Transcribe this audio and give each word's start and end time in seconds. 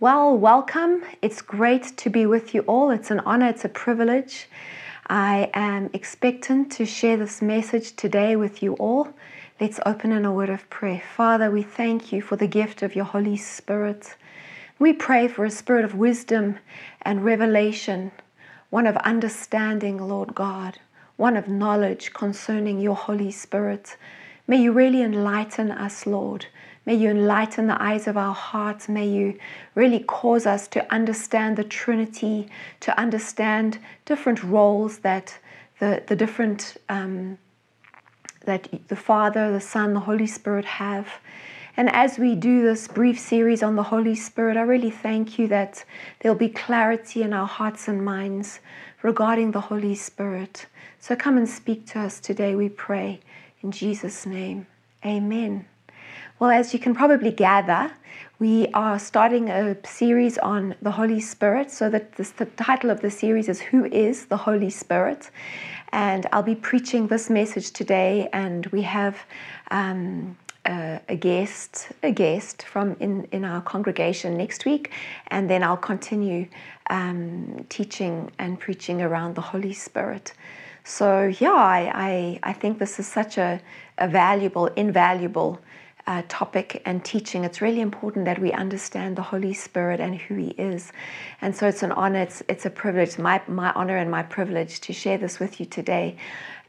Well, 0.00 0.38
welcome. 0.38 1.02
It's 1.22 1.42
great 1.42 1.96
to 1.96 2.08
be 2.08 2.24
with 2.24 2.54
you 2.54 2.60
all. 2.68 2.90
It's 2.90 3.10
an 3.10 3.18
honor, 3.26 3.48
it's 3.48 3.64
a 3.64 3.68
privilege. 3.68 4.46
I 5.08 5.50
am 5.54 5.90
expectant 5.92 6.70
to 6.72 6.86
share 6.86 7.16
this 7.16 7.42
message 7.42 7.96
today 7.96 8.36
with 8.36 8.62
you 8.62 8.74
all. 8.74 9.08
Let's 9.60 9.80
open 9.84 10.12
in 10.12 10.24
a 10.24 10.32
word 10.32 10.50
of 10.50 10.70
prayer. 10.70 11.02
Father, 11.16 11.50
we 11.50 11.64
thank 11.64 12.12
you 12.12 12.22
for 12.22 12.36
the 12.36 12.46
gift 12.46 12.82
of 12.82 12.94
your 12.94 13.06
Holy 13.06 13.36
Spirit. 13.36 14.14
We 14.78 14.92
pray 14.92 15.26
for 15.26 15.44
a 15.44 15.50
spirit 15.50 15.84
of 15.84 15.96
wisdom 15.96 16.60
and 17.02 17.24
revelation, 17.24 18.12
one 18.70 18.86
of 18.86 18.96
understanding, 18.98 19.98
Lord 19.98 20.32
God, 20.32 20.78
one 21.16 21.36
of 21.36 21.48
knowledge 21.48 22.12
concerning 22.12 22.78
your 22.80 22.94
Holy 22.94 23.32
Spirit. 23.32 23.96
May 24.48 24.62
you 24.62 24.72
really 24.72 25.02
enlighten 25.02 25.70
us, 25.70 26.06
Lord. 26.06 26.46
May 26.86 26.94
you 26.94 27.10
enlighten 27.10 27.66
the 27.66 27.80
eyes 27.80 28.08
of 28.08 28.16
our 28.16 28.34
hearts. 28.34 28.88
May 28.88 29.06
you 29.06 29.38
really 29.74 30.00
cause 30.00 30.46
us 30.46 30.66
to 30.68 30.90
understand 30.90 31.58
the 31.58 31.64
Trinity, 31.64 32.48
to 32.80 32.98
understand 32.98 33.78
different 34.06 34.42
roles 34.42 35.00
that 35.00 35.38
the, 35.80 36.02
the 36.06 36.16
different 36.16 36.78
um, 36.88 37.38
that 38.46 38.68
the 38.88 38.96
Father, 38.96 39.52
the 39.52 39.60
Son, 39.60 39.92
the 39.92 40.00
Holy 40.00 40.26
Spirit 40.26 40.64
have. 40.64 41.06
And 41.76 41.90
as 41.90 42.18
we 42.18 42.34
do 42.34 42.62
this 42.62 42.88
brief 42.88 43.18
series 43.18 43.62
on 43.62 43.76
the 43.76 43.82
Holy 43.82 44.14
Spirit, 44.14 44.56
I 44.56 44.62
really 44.62 44.90
thank 44.90 45.38
you 45.38 45.46
that 45.48 45.84
there'll 46.20 46.38
be 46.38 46.48
clarity 46.48 47.22
in 47.22 47.34
our 47.34 47.46
hearts 47.46 47.86
and 47.86 48.02
minds 48.02 48.60
regarding 49.02 49.50
the 49.50 49.60
Holy 49.60 49.94
Spirit. 49.94 50.64
So 50.98 51.14
come 51.14 51.36
and 51.36 51.48
speak 51.48 51.86
to 51.88 52.00
us 52.00 52.18
today, 52.18 52.56
we 52.56 52.70
pray. 52.70 53.20
In 53.62 53.72
Jesus' 53.72 54.24
name, 54.24 54.68
amen. 55.04 55.66
Well, 56.38 56.50
as 56.50 56.72
you 56.72 56.78
can 56.78 56.94
probably 56.94 57.32
gather, 57.32 57.90
we 58.38 58.68
are 58.68 59.00
starting 59.00 59.50
a 59.50 59.76
series 59.84 60.38
on 60.38 60.76
the 60.80 60.92
Holy 60.92 61.18
Spirit. 61.18 61.72
So 61.72 61.90
that 61.90 62.12
this, 62.12 62.30
the 62.30 62.46
title 62.46 62.90
of 62.90 63.00
the 63.00 63.10
series 63.10 63.48
is 63.48 63.60
Who 63.60 63.84
is 63.86 64.26
the 64.26 64.36
Holy 64.36 64.70
Spirit? 64.70 65.30
And 65.90 66.26
I'll 66.32 66.44
be 66.44 66.54
preaching 66.54 67.08
this 67.08 67.28
message 67.28 67.72
today, 67.72 68.28
and 68.32 68.64
we 68.66 68.82
have 68.82 69.18
um, 69.72 70.36
a, 70.64 71.00
a, 71.08 71.16
guest, 71.16 71.88
a 72.04 72.12
guest 72.12 72.62
from 72.62 72.96
in, 73.00 73.24
in 73.32 73.44
our 73.44 73.60
congregation 73.60 74.36
next 74.36 74.66
week, 74.66 74.92
and 75.28 75.50
then 75.50 75.64
I'll 75.64 75.76
continue 75.76 76.46
um, 76.90 77.66
teaching 77.68 78.30
and 78.38 78.60
preaching 78.60 79.02
around 79.02 79.34
the 79.34 79.40
Holy 79.40 79.72
Spirit. 79.72 80.32
So 80.88 81.26
yeah, 81.38 81.52
I, 81.52 81.92
I, 82.42 82.50
I 82.50 82.52
think 82.54 82.78
this 82.78 82.98
is 82.98 83.06
such 83.06 83.36
a, 83.36 83.60
a 83.98 84.08
valuable, 84.08 84.68
invaluable 84.68 85.60
uh, 86.06 86.22
topic 86.28 86.80
and 86.86 87.04
teaching, 87.04 87.44
it's 87.44 87.60
really 87.60 87.82
important 87.82 88.24
that 88.24 88.38
we 88.38 88.50
understand 88.52 89.14
the 89.14 89.22
Holy 89.22 89.52
Spirit 89.52 90.00
and 90.00 90.16
who 90.16 90.36
He 90.36 90.48
is. 90.56 90.90
And 91.42 91.54
so 91.54 91.68
it's 91.68 91.82
an 91.82 91.92
honor, 91.92 92.22
it's, 92.22 92.42
it's 92.48 92.64
a 92.64 92.70
privilege, 92.70 93.18
my, 93.18 93.42
my 93.46 93.70
honor 93.72 93.98
and 93.98 94.10
my 94.10 94.22
privilege 94.22 94.80
to 94.80 94.94
share 94.94 95.18
this 95.18 95.38
with 95.38 95.60
you 95.60 95.66
today. 95.66 96.16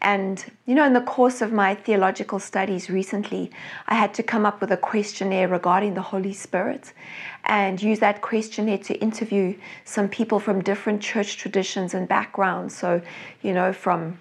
And, 0.02 0.44
you 0.66 0.75
know, 0.75 0.86
in 0.86 0.94
the 0.94 1.02
course 1.02 1.42
of 1.42 1.52
my 1.52 1.75
theological 1.75 2.39
studies 2.39 2.89
recently, 2.89 3.52
I 3.88 3.95
had 3.95 4.14
to 4.14 4.23
come 4.23 4.45
up 4.45 4.61
with 4.61 4.72
a 4.72 4.78
questionnaire 4.78 5.50
regarding 5.50 5.94
the 5.94 6.02
Holy 6.02 6.33
Spirit 6.33 6.94
and 7.44 7.81
use 7.81 8.00
that 8.00 8.22
questionnaire 8.22 8.77
to 8.77 8.94
interview 9.02 9.58
some 9.83 10.08
people 10.08 10.39
from 10.39 10.61
different 10.61 11.02
church 11.02 11.38
traditions 11.38 11.94
and 11.94 12.08
backgrounds. 12.08 12.77
So, 12.77 13.02
you 13.42 13.53
know, 13.53 13.73
from 13.73 14.17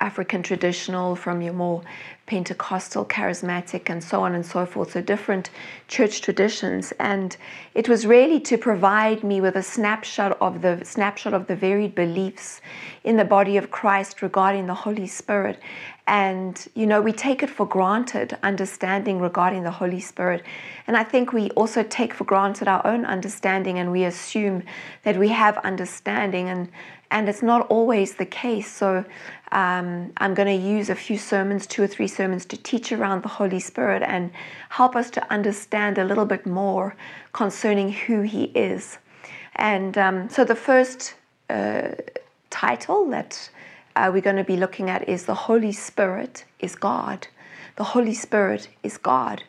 African 0.00 0.42
traditional, 0.42 1.14
from 1.14 1.42
your 1.42 1.52
more 1.52 1.82
Pentecostal, 2.26 3.04
charismatic, 3.06 3.90
and 3.90 4.02
so 4.04 4.22
on 4.22 4.36
and 4.36 4.46
so 4.46 4.64
forth. 4.64 4.92
So 4.92 5.00
different 5.00 5.50
church 5.88 6.20
traditions. 6.20 6.92
And 7.00 7.36
it 7.74 7.88
was 7.88 8.06
really 8.06 8.38
to 8.42 8.56
provide 8.56 9.24
me 9.24 9.40
with 9.40 9.56
a 9.56 9.64
snapshot 9.64 10.38
of 10.40 10.62
the 10.62 10.84
snapshot 10.84 11.34
of 11.34 11.48
the 11.48 11.56
varied 11.56 11.96
beliefs 11.96 12.60
in 13.02 13.16
the 13.16 13.24
body 13.24 13.56
of 13.56 13.72
Christ 13.72 14.22
regarding 14.22 14.66
the 14.66 14.74
Holy 14.74 15.08
Spirit. 15.08 15.58
And, 16.06 16.68
you 16.74 16.86
know, 16.86 17.00
we 17.00 17.12
take 17.12 17.42
it 17.42 17.50
for 17.50 17.66
granted 17.66 18.38
understanding 18.44 19.20
regarding 19.20 19.64
the 19.64 19.70
Holy 19.72 20.00
Spirit. 20.00 20.44
And 20.86 20.96
I 20.96 21.02
think 21.02 21.32
we 21.32 21.50
also 21.50 21.82
take 21.82 22.14
for 22.14 22.24
granted 22.24 22.68
our 22.68 22.86
own 22.86 23.04
understanding 23.04 23.80
and 23.80 23.90
we 23.90 24.04
assume 24.04 24.62
that 25.02 25.16
we 25.16 25.28
have 25.28 25.58
understanding. 25.58 26.48
And, 26.48 26.68
and 27.10 27.28
it's 27.28 27.42
not 27.42 27.66
always 27.68 28.14
the 28.14 28.26
case. 28.26 28.70
So 28.70 29.04
um, 29.52 30.12
I'm 30.18 30.34
going 30.34 30.60
to 30.60 30.66
use 30.68 30.90
a 30.90 30.94
few 30.94 31.18
sermons, 31.18 31.66
two 31.66 31.82
or 31.82 31.86
three 31.86 32.06
sermons, 32.06 32.44
to 32.46 32.56
teach 32.56 32.92
around 32.92 33.22
the 33.22 33.28
Holy 33.28 33.60
Spirit 33.60 34.02
and 34.02 34.30
help 34.68 34.94
us 34.94 35.10
to 35.10 35.32
understand 35.32 35.98
a 35.98 36.04
little 36.04 36.26
bit 36.26 36.46
more 36.46 36.94
concerning 37.32 37.92
who 37.92 38.22
He 38.22 38.44
is. 38.44 38.98
And 39.56 39.98
um, 39.98 40.28
so 40.28 40.44
the 40.44 40.54
first 40.54 41.14
uh, 41.48 41.90
title 42.50 43.08
that 43.10 43.50
uh, 43.96 44.10
we're 44.12 44.22
going 44.22 44.36
to 44.36 44.44
be 44.44 44.56
looking 44.56 44.88
at 44.88 45.08
is 45.08 45.24
The 45.26 45.34
Holy 45.34 45.72
Spirit 45.72 46.44
is 46.60 46.76
God. 46.76 47.26
The 47.76 47.84
Holy 47.84 48.14
Spirit 48.14 48.68
is 48.82 48.96
God. 48.96 49.42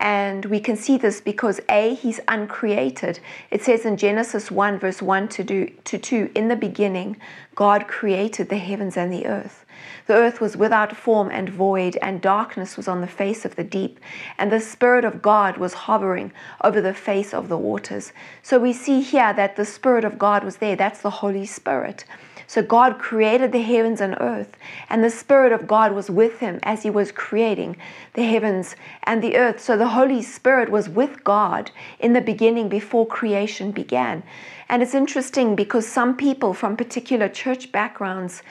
And 0.00 0.46
we 0.46 0.60
can 0.60 0.76
see 0.76 0.96
this 0.96 1.20
because 1.20 1.60
A, 1.68 1.94
he's 1.94 2.20
uncreated. 2.26 3.20
It 3.50 3.62
says 3.62 3.84
in 3.84 3.98
Genesis 3.98 4.50
1, 4.50 4.78
verse 4.78 5.02
1 5.02 5.28
to, 5.28 5.44
do, 5.44 5.66
to 5.84 5.98
2, 5.98 6.30
in 6.34 6.48
the 6.48 6.56
beginning, 6.56 7.18
God 7.54 7.86
created 7.86 8.48
the 8.48 8.56
heavens 8.56 8.96
and 8.96 9.12
the 9.12 9.26
earth. 9.26 9.66
The 10.06 10.14
earth 10.14 10.40
was 10.40 10.56
without 10.56 10.96
form 10.96 11.30
and 11.30 11.48
void, 11.48 11.98
and 12.02 12.20
darkness 12.20 12.76
was 12.76 12.88
on 12.88 13.00
the 13.00 13.06
face 13.06 13.44
of 13.44 13.56
the 13.56 13.64
deep, 13.64 14.00
and 14.38 14.50
the 14.50 14.60
Spirit 14.60 15.04
of 15.04 15.22
God 15.22 15.56
was 15.56 15.74
hovering 15.74 16.32
over 16.62 16.80
the 16.80 16.94
face 16.94 17.32
of 17.32 17.48
the 17.48 17.58
waters. 17.58 18.12
So 18.42 18.58
we 18.58 18.72
see 18.72 19.00
here 19.00 19.32
that 19.32 19.56
the 19.56 19.64
Spirit 19.64 20.04
of 20.04 20.18
God 20.18 20.44
was 20.44 20.56
there. 20.56 20.76
That's 20.76 21.02
the 21.02 21.10
Holy 21.10 21.46
Spirit. 21.46 22.04
So 22.50 22.62
God 22.62 22.98
created 22.98 23.52
the 23.52 23.62
heavens 23.62 24.00
and 24.00 24.16
earth, 24.18 24.56
and 24.88 25.04
the 25.04 25.10
Spirit 25.10 25.52
of 25.52 25.68
God 25.68 25.92
was 25.92 26.10
with 26.10 26.40
him 26.40 26.58
as 26.64 26.82
he 26.82 26.90
was 26.90 27.12
creating 27.12 27.76
the 28.14 28.24
heavens 28.24 28.74
and 29.04 29.22
the 29.22 29.36
earth. 29.36 29.60
So 29.60 29.76
the 29.76 29.86
Holy 29.86 30.20
Spirit 30.20 30.68
was 30.68 30.88
with 30.88 31.22
God 31.22 31.70
in 32.00 32.12
the 32.12 32.20
beginning 32.20 32.68
before 32.68 33.06
creation 33.06 33.70
began. 33.70 34.24
And 34.68 34.82
it's 34.82 34.96
interesting 34.96 35.54
because 35.54 35.86
some 35.86 36.16
people 36.16 36.52
from 36.52 36.76
particular 36.76 37.28
church 37.28 37.70
backgrounds 37.70 38.42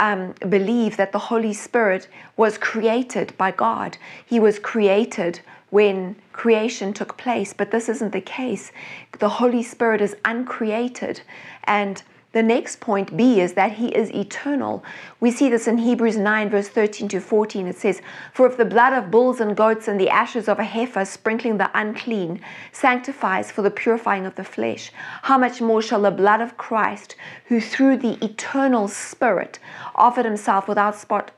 um, 0.00 0.34
believe 0.48 0.96
that 0.96 1.12
the 1.12 1.18
Holy 1.18 1.52
Spirit 1.52 2.08
was 2.36 2.58
created 2.58 3.36
by 3.36 3.50
God. 3.50 3.98
He 4.24 4.40
was 4.40 4.58
created 4.58 5.40
when 5.70 6.16
creation 6.32 6.92
took 6.92 7.16
place, 7.16 7.52
but 7.52 7.70
this 7.70 7.88
isn't 7.88 8.12
the 8.12 8.20
case. 8.20 8.72
The 9.18 9.28
Holy 9.28 9.62
Spirit 9.62 10.00
is 10.00 10.16
uncreated 10.24 11.22
and 11.64 12.02
the 12.32 12.42
next 12.42 12.80
point, 12.80 13.16
B, 13.16 13.40
is 13.40 13.54
that 13.54 13.72
he 13.72 13.88
is 13.88 14.10
eternal. 14.10 14.84
We 15.20 15.30
see 15.30 15.48
this 15.48 15.66
in 15.66 15.78
Hebrews 15.78 16.16
9, 16.16 16.50
verse 16.50 16.68
13 16.68 17.08
to 17.08 17.20
14. 17.20 17.66
It 17.66 17.76
says, 17.76 18.02
For 18.32 18.46
if 18.46 18.56
the 18.56 18.64
blood 18.64 18.92
of 18.92 19.10
bulls 19.10 19.40
and 19.40 19.56
goats 19.56 19.88
and 19.88 19.98
the 19.98 20.10
ashes 20.10 20.48
of 20.48 20.58
a 20.58 20.64
heifer 20.64 21.04
sprinkling 21.04 21.56
the 21.56 21.70
unclean 21.72 22.40
sanctifies 22.72 23.50
for 23.50 23.62
the 23.62 23.70
purifying 23.70 24.26
of 24.26 24.34
the 24.34 24.44
flesh, 24.44 24.92
how 25.22 25.38
much 25.38 25.60
more 25.60 25.80
shall 25.80 26.02
the 26.02 26.10
blood 26.10 26.40
of 26.40 26.56
Christ, 26.56 27.16
who 27.46 27.60
through 27.60 27.98
the 27.98 28.22
eternal 28.22 28.88
Spirit 28.88 29.58
offered 29.94 30.26
himself 30.26 30.68
without 30.68 30.96
spot 30.96 31.30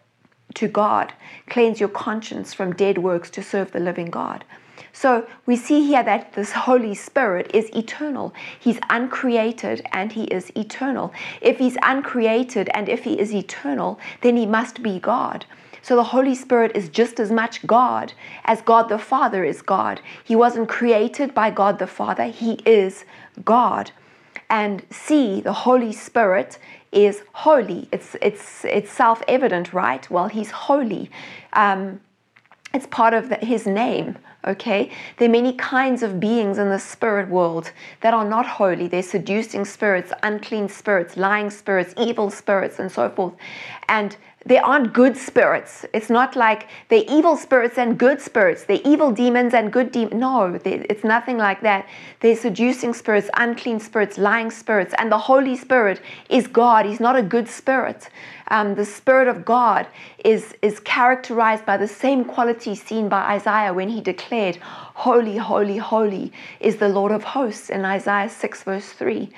to 0.55 0.67
God, 0.67 1.13
cleanse 1.49 1.79
your 1.79 1.91
conscience 1.91 2.55
from 2.55 2.73
dead 2.73 2.99
works 2.99 3.31
to 3.31 3.43
serve 3.43 3.71
the 3.73 3.81
living 3.81 4.11
God? 4.11 4.45
So 4.93 5.27
we 5.47 5.57
see 5.57 5.87
here 5.87 6.03
that 6.03 6.33
this 6.33 6.53
Holy 6.53 6.95
Spirit 6.95 7.51
is 7.55 7.71
eternal. 7.75 8.35
He's 8.59 8.79
uncreated 8.91 9.83
and 9.93 10.13
he 10.13 10.25
is 10.25 10.51
eternal. 10.57 11.13
If 11.41 11.59
he's 11.59 11.77
uncreated 11.83 12.69
and 12.75 12.89
if 12.89 13.05
he 13.05 13.19
is 13.19 13.35
eternal, 13.35 13.99
then 14.23 14.37
he 14.37 14.47
must 14.47 14.83
be 14.83 14.99
God. 14.99 15.47
So 15.83 15.97
the 15.97 16.05
Holy 16.05 16.35
Spirit 16.35 16.73
is 16.75 16.89
just 16.89 17.19
as 17.19 17.31
much 17.31 17.67
God 17.67 18.13
as 18.45 18.61
God 18.63 18.89
the 18.89 18.99
Father 18.99 19.45
is 19.45 19.63
God. 19.63 20.01
He 20.23 20.37
wasn't 20.37 20.69
created 20.69 21.35
by 21.35 21.51
God 21.51 21.79
the 21.79 21.87
Father, 21.87 22.25
he 22.25 22.55
is 22.67 23.05
God. 23.45 23.91
And 24.51 24.85
see, 24.91 25.41
the 25.41 25.53
Holy 25.53 25.93
Spirit 25.93 26.59
is 26.93 27.23
holy. 27.33 27.89
It's 27.93 28.17
it's 28.23 28.65
it's 28.65 28.91
self-evident, 28.91 29.73
right? 29.73 30.09
Well, 30.11 30.29
he's 30.29 30.51
holy. 30.51 31.11
Um, 31.53 32.01
it's 32.73 32.87
part 32.87 33.15
of 33.15 33.29
the, 33.29 33.37
his 33.37 33.67
name. 33.67 34.19
Okay, 34.49 34.91
there 35.19 35.29
are 35.29 35.33
many 35.33 35.53
kinds 35.53 36.03
of 36.03 36.19
beings 36.19 36.57
in 36.57 36.71
the 36.71 36.79
spirit 36.79 37.29
world 37.29 37.71
that 38.01 38.15
are 38.15 38.25
not 38.25 38.47
holy. 38.47 38.89
They're 38.89 39.03
seducing 39.03 39.67
spirits, 39.67 40.11
unclean 40.23 40.71
spirits, 40.71 41.19
lying 41.19 41.51
spirits, 41.51 41.93
evil 41.99 42.31
spirits, 42.31 42.79
and 42.79 42.91
so 42.91 43.11
forth. 43.11 43.35
And 43.91 44.17
there 44.47 44.65
aren't 44.65 44.93
good 44.93 45.17
spirits. 45.17 45.85
It's 45.93 46.09
not 46.09 46.37
like 46.37 46.69
they're 46.89 47.05
evil 47.09 47.37
spirits 47.37 47.77
and 47.77 47.99
good 47.99 48.21
spirits. 48.21 48.65
They're 48.65 48.81
evil 48.85 49.11
demons 49.11 49.53
and 49.53 49.73
good 49.73 49.91
demons. 49.93 50.15
No, 50.15 50.59
it's 50.65 51.05
nothing 51.05 51.39
like 51.39 51.61
that. 51.63 51.87
They're 52.21 52.37
seducing 52.37 52.95
spirits, 52.95 53.29
unclean 53.35 53.81
spirits, 53.81 54.17
lying 54.17 54.51
spirits. 54.51 54.95
And 54.97 55.11
the 55.11 55.19
Holy 55.19 55.57
Spirit 55.57 56.01
is 56.31 56.47
God. 56.47 56.87
He's 56.87 57.01
not 57.01 57.17
a 57.17 57.23
good 57.23 57.49
spirit. 57.49 58.09
Um, 58.51 58.75
the 58.75 58.85
Spirit 58.85 59.29
of 59.29 59.45
God 59.45 59.87
is, 60.25 60.55
is 60.63 60.81
characterized 60.81 61.67
by 61.67 61.77
the 61.77 61.89
same 61.89 62.25
quality 62.25 62.75
seen 62.75 63.09
by 63.09 63.35
Isaiah 63.35 63.75
when 63.75 63.89
he 63.89 64.01
declared, 64.01 64.57
Holy, 64.57 65.37
holy, 65.37 65.77
holy 65.77 66.33
is 66.61 66.77
the 66.77 66.89
Lord 66.89 67.13
of 67.13 67.25
hosts 67.25 67.71
in 67.71 67.85
Isaiah 67.85 68.31
6, 68.31 68.63
verse 68.63 68.89
3. 68.93 69.29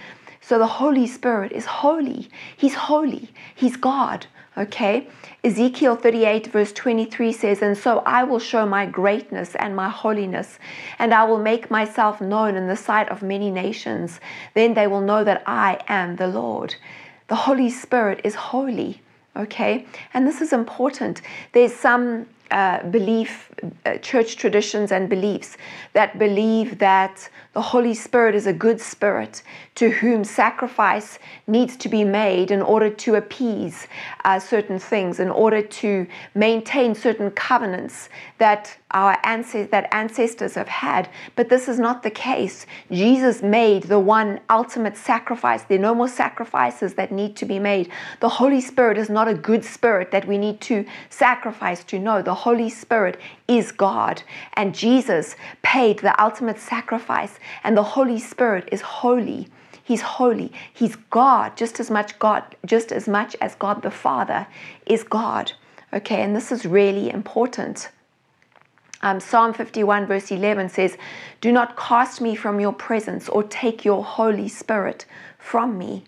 So 0.41 0.59
the 0.59 0.67
Holy 0.67 1.07
Spirit 1.07 1.53
is 1.53 1.65
holy. 1.65 2.29
He's 2.57 2.75
holy. 2.75 3.31
He's 3.55 3.77
God. 3.77 4.27
Okay? 4.59 5.09
Ezekiel 5.45 5.97
38, 5.97 6.49
verse 6.49 6.73
23 6.73 7.33
says, 7.33 7.63
And 7.63 7.79
so 7.79 8.01
I 8.01 8.25
will 8.25 8.39
show 8.39 8.67
my 8.67 8.85
greatness 8.85 9.55
and 9.55 9.77
my 9.77 9.89
holiness, 9.89 10.59
and 10.99 11.15
I 11.15 11.25
will 11.25 11.39
make 11.39 11.71
myself 11.71 12.21
known 12.21 12.57
in 12.57 12.67
the 12.67 12.77
sight 12.77 13.09
of 13.09 13.23
many 13.23 13.51
nations. 13.51 14.21
Then 14.55 14.75
they 14.75 14.87
will 14.87 15.01
know 15.01 15.25
that 15.25 15.43
I 15.47 15.81
am 15.89 16.17
the 16.17 16.27
Lord. 16.27 16.75
The 17.29 17.37
Holy 17.37 17.71
Spirit 17.71 18.21
is 18.25 18.35
holy. 18.35 19.01
Okay? 19.37 19.87
And 20.13 20.27
this 20.27 20.41
is 20.41 20.53
important. 20.53 21.23
There's 21.53 21.75
some 21.75 22.27
uh, 22.51 22.83
belief, 22.89 23.51
uh, 23.87 23.97
church 23.99 24.37
traditions 24.37 24.93
and 24.93 25.09
beliefs 25.09 25.57
that 25.93 26.19
believe 26.19 26.79
that 26.79 27.29
the 27.53 27.63
Holy 27.63 27.95
Spirit 27.95 28.35
is 28.35 28.47
a 28.47 28.53
good 28.53 28.81
spirit 28.81 29.43
to 29.77 29.91
whom 29.91 30.25
sacrifice 30.25 31.19
needs 31.47 31.77
to 31.77 31.89
be 31.89 32.05
made 32.05 32.51
in 32.51 32.63
order 32.63 32.91
to 32.91 33.15
appease 33.15 33.87
uh, 34.25 34.39
certain 34.39 34.79
things, 34.79 35.21
in 35.21 35.31
order 35.31 35.63
to 35.63 36.07
maintain 36.35 36.95
certain 36.95 37.31
covenants 37.31 38.09
that 38.39 38.77
our 38.93 39.17
ancestors, 39.25 39.71
that 39.71 39.93
ancestors 39.93 40.55
have 40.55 40.69
had. 40.69 41.09
But 41.37 41.49
this 41.49 41.69
is 41.69 41.79
not 41.79 42.03
the 42.03 42.11
case. 42.11 42.67
Jesus 42.91 43.43
made 43.43 43.85
the 43.85 43.99
one 43.99 44.41
ultimate 44.49 44.97
sacrifice. 44.97 45.63
There 45.63 45.79
are 45.79 45.83
no 45.83 45.95
more 45.95 46.09
sacrifices 46.09 46.95
that 46.95 47.13
need 47.13 47.37
to 47.37 47.45
be 47.45 47.59
made. 47.59 47.91
The 48.21 48.29
Holy 48.29 48.61
Spirit 48.61 48.99
is 48.99 49.09
not 49.09 49.29
a 49.29 49.35
good 49.35 49.65
spirit 49.65 50.11
that 50.11 50.27
we 50.27 50.39
need 50.39 50.61
to 50.63 50.85
sacrifice 51.09 51.85
to. 51.85 51.99
know. 51.99 52.23
the 52.23 52.35
Holy 52.35 52.71
Spirit 52.71 53.21
is 53.49 53.73
God, 53.73 54.23
and 54.55 54.75
Jesus 54.75 55.37
paid 55.63 55.99
the 55.99 56.21
ultimate 56.23 56.59
sacrifice, 56.59 57.39
and 57.65 57.77
the 57.77 57.83
Holy 57.83 58.19
Spirit 58.19 58.69
is 58.73 58.81
holy. 58.81 59.49
He's 59.83 60.03
holy. 60.03 60.53
He's 60.73 60.97
God, 61.11 61.57
just 61.57 61.81
as 61.81 61.91
much 61.91 62.19
God, 62.19 62.57
just 62.65 62.93
as 62.93 63.09
much 63.09 63.35
as 63.41 63.55
God 63.57 63.83
the 63.83 63.91
Father 63.91 64.47
is 64.87 65.03
God. 65.03 65.53
Okay, 65.93 66.23
and 66.23 66.37
this 66.37 66.53
is 66.53 66.65
really 66.65 67.11
important. 67.11 67.91
Um, 69.03 69.19
Psalm 69.19 69.55
51, 69.55 70.07
verse 70.07 70.31
11 70.31 70.69
says, 70.69 70.99
Do 71.41 71.51
not 71.53 71.77
cast 71.77 72.21
me 72.21 72.35
from 72.35 72.61
your 72.61 72.73
presence 72.73 73.29
or 73.29 73.43
take 73.43 73.85
your 73.85 74.05
Holy 74.05 74.49
Spirit 74.49 75.07
from 75.39 75.79
me. 75.79 76.05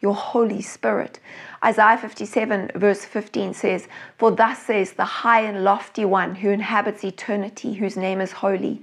Your 0.00 0.14
Holy 0.14 0.62
Spirit. 0.62 1.20
Isaiah 1.64 1.98
57, 1.98 2.72
verse 2.74 3.04
15 3.04 3.54
says, 3.54 3.88
For 4.16 4.30
thus 4.30 4.60
says 4.60 4.92
the 4.92 5.04
high 5.04 5.40
and 5.42 5.64
lofty 5.64 6.04
one 6.04 6.36
who 6.36 6.50
inhabits 6.50 7.04
eternity, 7.04 7.74
whose 7.74 7.96
name 7.96 8.20
is 8.20 8.32
holy. 8.32 8.80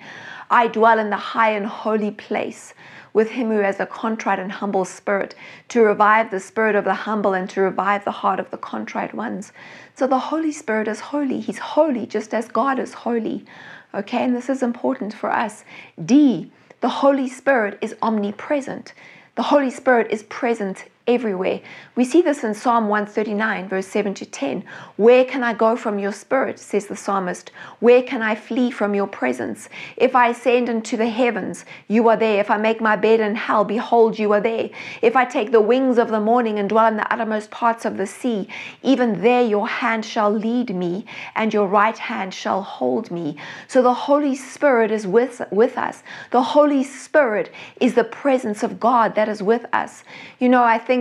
I 0.49 0.67
dwell 0.67 0.99
in 0.99 1.09
the 1.09 1.15
high 1.17 1.51
and 1.51 1.65
holy 1.65 2.11
place 2.11 2.73
with 3.15 3.31
him 3.31 3.49
who 3.49 3.59
has 3.59 3.79
a 3.79 3.85
contrite 3.85 4.39
and 4.39 4.51
humble 4.51 4.83
spirit, 4.83 5.33
to 5.69 5.81
revive 5.81 6.29
the 6.29 6.39
spirit 6.39 6.75
of 6.75 6.83
the 6.83 6.93
humble 6.93 7.33
and 7.33 7.49
to 7.49 7.61
revive 7.61 8.03
the 8.03 8.11
heart 8.11 8.41
of 8.41 8.51
the 8.51 8.57
contrite 8.57 9.13
ones. 9.13 9.53
So 9.95 10.05
the 10.05 10.19
Holy 10.19 10.51
Spirit 10.51 10.89
is 10.89 10.99
holy. 10.99 11.39
He's 11.39 11.57
holy 11.57 12.05
just 12.05 12.33
as 12.33 12.49
God 12.49 12.77
is 12.77 12.93
holy. 12.93 13.45
Okay, 13.93 14.21
and 14.21 14.35
this 14.35 14.49
is 14.49 14.61
important 14.61 15.13
for 15.13 15.31
us. 15.31 15.63
D, 16.03 16.51
the 16.81 16.89
Holy 16.89 17.29
Spirit 17.29 17.77
is 17.81 17.95
omnipresent. 18.01 18.93
The 19.35 19.43
Holy 19.43 19.71
Spirit 19.71 20.11
is 20.11 20.23
present 20.23 20.83
everywhere. 21.07 21.61
We 21.95 22.03
see 22.03 22.21
this 22.21 22.43
in 22.43 22.55
Psalm 22.55 22.87
139, 22.87 23.69
verse 23.69 23.87
7 23.87 24.13
to 24.15 24.25
10. 24.25 24.63
Where 24.95 25.23
can 25.23 25.43
I 25.43 25.53
go 25.53 25.75
from 25.75 25.99
your 25.99 26.11
spirit, 26.11 26.57
says 26.57 26.87
the 26.87 26.95
psalmist? 26.95 27.51
Where 27.79 28.01
can 28.01 28.21
I 28.23 28.33
flee 28.33 28.71
from 28.71 28.95
your 28.95 29.05
presence? 29.05 29.69
If 29.97 30.15
I 30.15 30.29
ascend 30.29 30.67
into 30.67 30.97
the 30.97 31.07
heavens, 31.07 31.63
you 31.87 32.07
are 32.09 32.17
there. 32.17 32.39
If 32.39 32.49
I 32.49 32.57
make 32.57 32.81
my 32.81 32.95
bed 32.95 33.19
in 33.19 33.35
hell, 33.35 33.63
behold, 33.63 34.17
you 34.17 34.31
are 34.33 34.41
there. 34.41 34.69
If 35.01 35.15
I 35.15 35.25
take 35.25 35.51
the 35.51 35.61
wings 35.61 35.99
of 35.99 36.09
the 36.09 36.19
morning 36.19 36.57
and 36.57 36.67
dwell 36.67 36.87
in 36.87 36.97
the 36.97 37.13
uttermost 37.13 37.51
parts 37.51 37.85
of 37.85 37.97
the 37.97 38.07
sea, 38.07 38.47
even 38.81 39.21
there 39.21 39.43
your 39.43 39.67
hand 39.67 40.05
shall 40.05 40.31
lead 40.31 40.75
me, 40.75 41.05
and 41.35 41.53
your 41.53 41.67
right 41.67 41.97
hand 41.97 42.33
shall 42.33 42.63
hold 42.63 43.11
me. 43.11 43.37
So 43.67 43.83
the 43.83 43.93
Holy 43.93 44.35
Spirit 44.35 44.89
is 44.89 45.05
with, 45.05 45.41
with 45.51 45.77
us. 45.77 46.01
The 46.31 46.41
Holy 46.41 46.83
Spirit 46.83 47.51
is 47.79 47.93
the 47.93 48.03
presence 48.03 48.63
of 48.63 48.79
God 48.79 49.13
that 49.15 49.29
is 49.29 49.43
with 49.43 49.65
us. 49.71 50.03
You 50.39 50.49
know, 50.49 50.63
I 50.63 50.79
think 50.79 50.94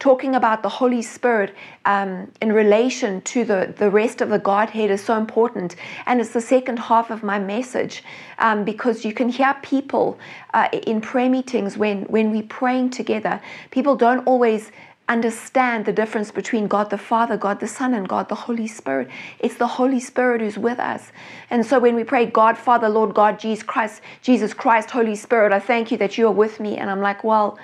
talking 0.00 0.34
about 0.34 0.62
the 0.62 0.68
Holy 0.68 1.02
Spirit 1.02 1.54
um, 1.84 2.32
in 2.40 2.52
relation 2.52 3.20
to 3.20 3.44
the, 3.44 3.72
the 3.76 3.90
rest 3.90 4.20
of 4.20 4.30
the 4.30 4.38
Godhead 4.38 4.90
is 4.90 5.04
so 5.04 5.16
important. 5.16 5.76
And 6.06 6.20
it's 6.20 6.32
the 6.32 6.40
second 6.40 6.78
half 6.78 7.10
of 7.10 7.22
my 7.22 7.38
message 7.38 8.02
um, 8.38 8.64
because 8.64 9.04
you 9.04 9.12
can 9.12 9.28
hear 9.28 9.54
people 9.62 10.18
uh, 10.54 10.68
in 10.72 11.00
prayer 11.02 11.28
meetings 11.28 11.76
when, 11.76 12.04
when 12.04 12.32
we're 12.32 12.42
praying 12.44 12.90
together, 12.90 13.40
people 13.70 13.94
don't 13.94 14.26
always 14.26 14.72
understand 15.10 15.84
the 15.84 15.92
difference 15.92 16.30
between 16.30 16.66
God 16.66 16.88
the 16.88 16.96
Father, 16.96 17.36
God 17.36 17.60
the 17.60 17.66
Son, 17.66 17.92
and 17.92 18.08
God 18.08 18.28
the 18.28 18.34
Holy 18.34 18.68
Spirit. 18.68 19.08
It's 19.40 19.56
the 19.56 19.66
Holy 19.66 20.00
Spirit 20.00 20.40
who's 20.40 20.56
with 20.56 20.78
us. 20.78 21.12
And 21.50 21.66
so 21.66 21.78
when 21.78 21.94
we 21.94 22.04
pray, 22.04 22.26
God, 22.26 22.56
Father, 22.56 22.88
Lord 22.88 23.12
God, 23.12 23.38
Jesus 23.38 23.64
Christ, 23.64 24.00
Jesus 24.22 24.54
Christ, 24.54 24.90
Holy 24.90 25.16
Spirit, 25.16 25.52
I 25.52 25.58
thank 25.58 25.90
you 25.90 25.98
that 25.98 26.16
you 26.16 26.26
are 26.28 26.32
with 26.32 26.58
me. 26.60 26.78
And 26.78 26.88
I'm 26.88 27.00
like, 27.00 27.24
well, 27.24 27.58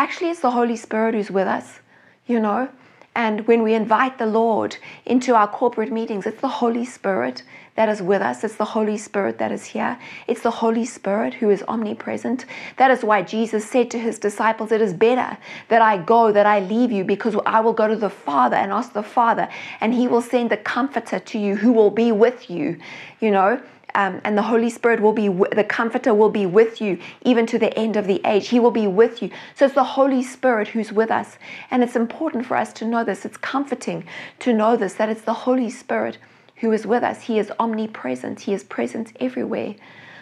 Actually, 0.00 0.30
it's 0.30 0.40
the 0.40 0.52
Holy 0.52 0.76
Spirit 0.76 1.14
who's 1.14 1.30
with 1.30 1.46
us, 1.46 1.80
you 2.26 2.40
know. 2.40 2.70
And 3.14 3.46
when 3.46 3.62
we 3.62 3.74
invite 3.74 4.16
the 4.16 4.24
Lord 4.24 4.78
into 5.04 5.34
our 5.34 5.46
corporate 5.46 5.92
meetings, 5.92 6.24
it's 6.24 6.40
the 6.40 6.48
Holy 6.48 6.86
Spirit 6.86 7.42
that 7.74 7.90
is 7.90 8.00
with 8.00 8.22
us. 8.22 8.42
It's 8.42 8.56
the 8.56 8.64
Holy 8.64 8.96
Spirit 8.96 9.36
that 9.36 9.52
is 9.52 9.66
here. 9.66 9.98
It's 10.26 10.40
the 10.40 10.52
Holy 10.52 10.86
Spirit 10.86 11.34
who 11.34 11.50
is 11.50 11.62
omnipresent. 11.68 12.46
That 12.78 12.90
is 12.90 13.04
why 13.04 13.20
Jesus 13.20 13.68
said 13.68 13.90
to 13.90 13.98
his 13.98 14.18
disciples, 14.18 14.72
It 14.72 14.80
is 14.80 14.94
better 14.94 15.36
that 15.68 15.82
I 15.82 15.98
go, 15.98 16.32
that 16.32 16.46
I 16.46 16.60
leave 16.60 16.90
you, 16.90 17.04
because 17.04 17.36
I 17.44 17.60
will 17.60 17.74
go 17.74 17.86
to 17.86 17.96
the 17.96 18.08
Father 18.08 18.56
and 18.56 18.72
ask 18.72 18.94
the 18.94 19.02
Father, 19.02 19.50
and 19.82 19.92
he 19.92 20.08
will 20.08 20.22
send 20.22 20.48
the 20.48 20.56
Comforter 20.56 21.18
to 21.18 21.38
you 21.38 21.56
who 21.56 21.72
will 21.72 21.90
be 21.90 22.10
with 22.10 22.48
you, 22.48 22.78
you 23.20 23.30
know 23.30 23.60
um, 23.94 24.20
and 24.24 24.36
the 24.36 24.42
Holy 24.42 24.70
Spirit 24.70 25.00
will 25.00 25.12
be, 25.12 25.28
the 25.28 25.64
Comforter 25.64 26.14
will 26.14 26.30
be 26.30 26.46
with 26.46 26.80
you 26.80 26.98
even 27.22 27.46
to 27.46 27.58
the 27.58 27.76
end 27.78 27.96
of 27.96 28.06
the 28.06 28.20
age. 28.24 28.48
He 28.48 28.60
will 28.60 28.70
be 28.70 28.86
with 28.86 29.22
you. 29.22 29.30
So 29.54 29.66
it's 29.66 29.74
the 29.74 29.84
Holy 29.84 30.22
Spirit 30.22 30.68
who's 30.68 30.92
with 30.92 31.10
us. 31.10 31.38
And 31.70 31.82
it's 31.82 31.96
important 31.96 32.46
for 32.46 32.56
us 32.56 32.72
to 32.74 32.84
know 32.84 33.04
this. 33.04 33.24
It's 33.24 33.36
comforting 33.36 34.04
to 34.40 34.52
know 34.52 34.76
this, 34.76 34.94
that 34.94 35.08
it's 35.08 35.22
the 35.22 35.34
Holy 35.34 35.70
Spirit 35.70 36.18
who 36.56 36.72
is 36.72 36.86
with 36.86 37.02
us. 37.02 37.22
He 37.22 37.38
is 37.38 37.52
omnipresent, 37.58 38.40
He 38.40 38.52
is 38.52 38.64
present 38.64 39.12
everywhere. 39.18 39.74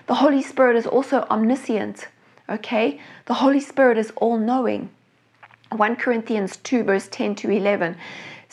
The 0.06 0.14
Holy 0.14 0.42
Spirit 0.42 0.76
is 0.76 0.86
also 0.86 1.26
omniscient, 1.30 2.08
okay? 2.48 3.00
The 3.26 3.34
Holy 3.34 3.60
Spirit 3.60 3.98
is 3.98 4.12
all 4.16 4.38
knowing. 4.38 4.90
1 5.72 5.96
Corinthians 5.96 6.56
2, 6.56 6.84
verse 6.84 7.08
10 7.10 7.34
to 7.36 7.50
11 7.50 7.96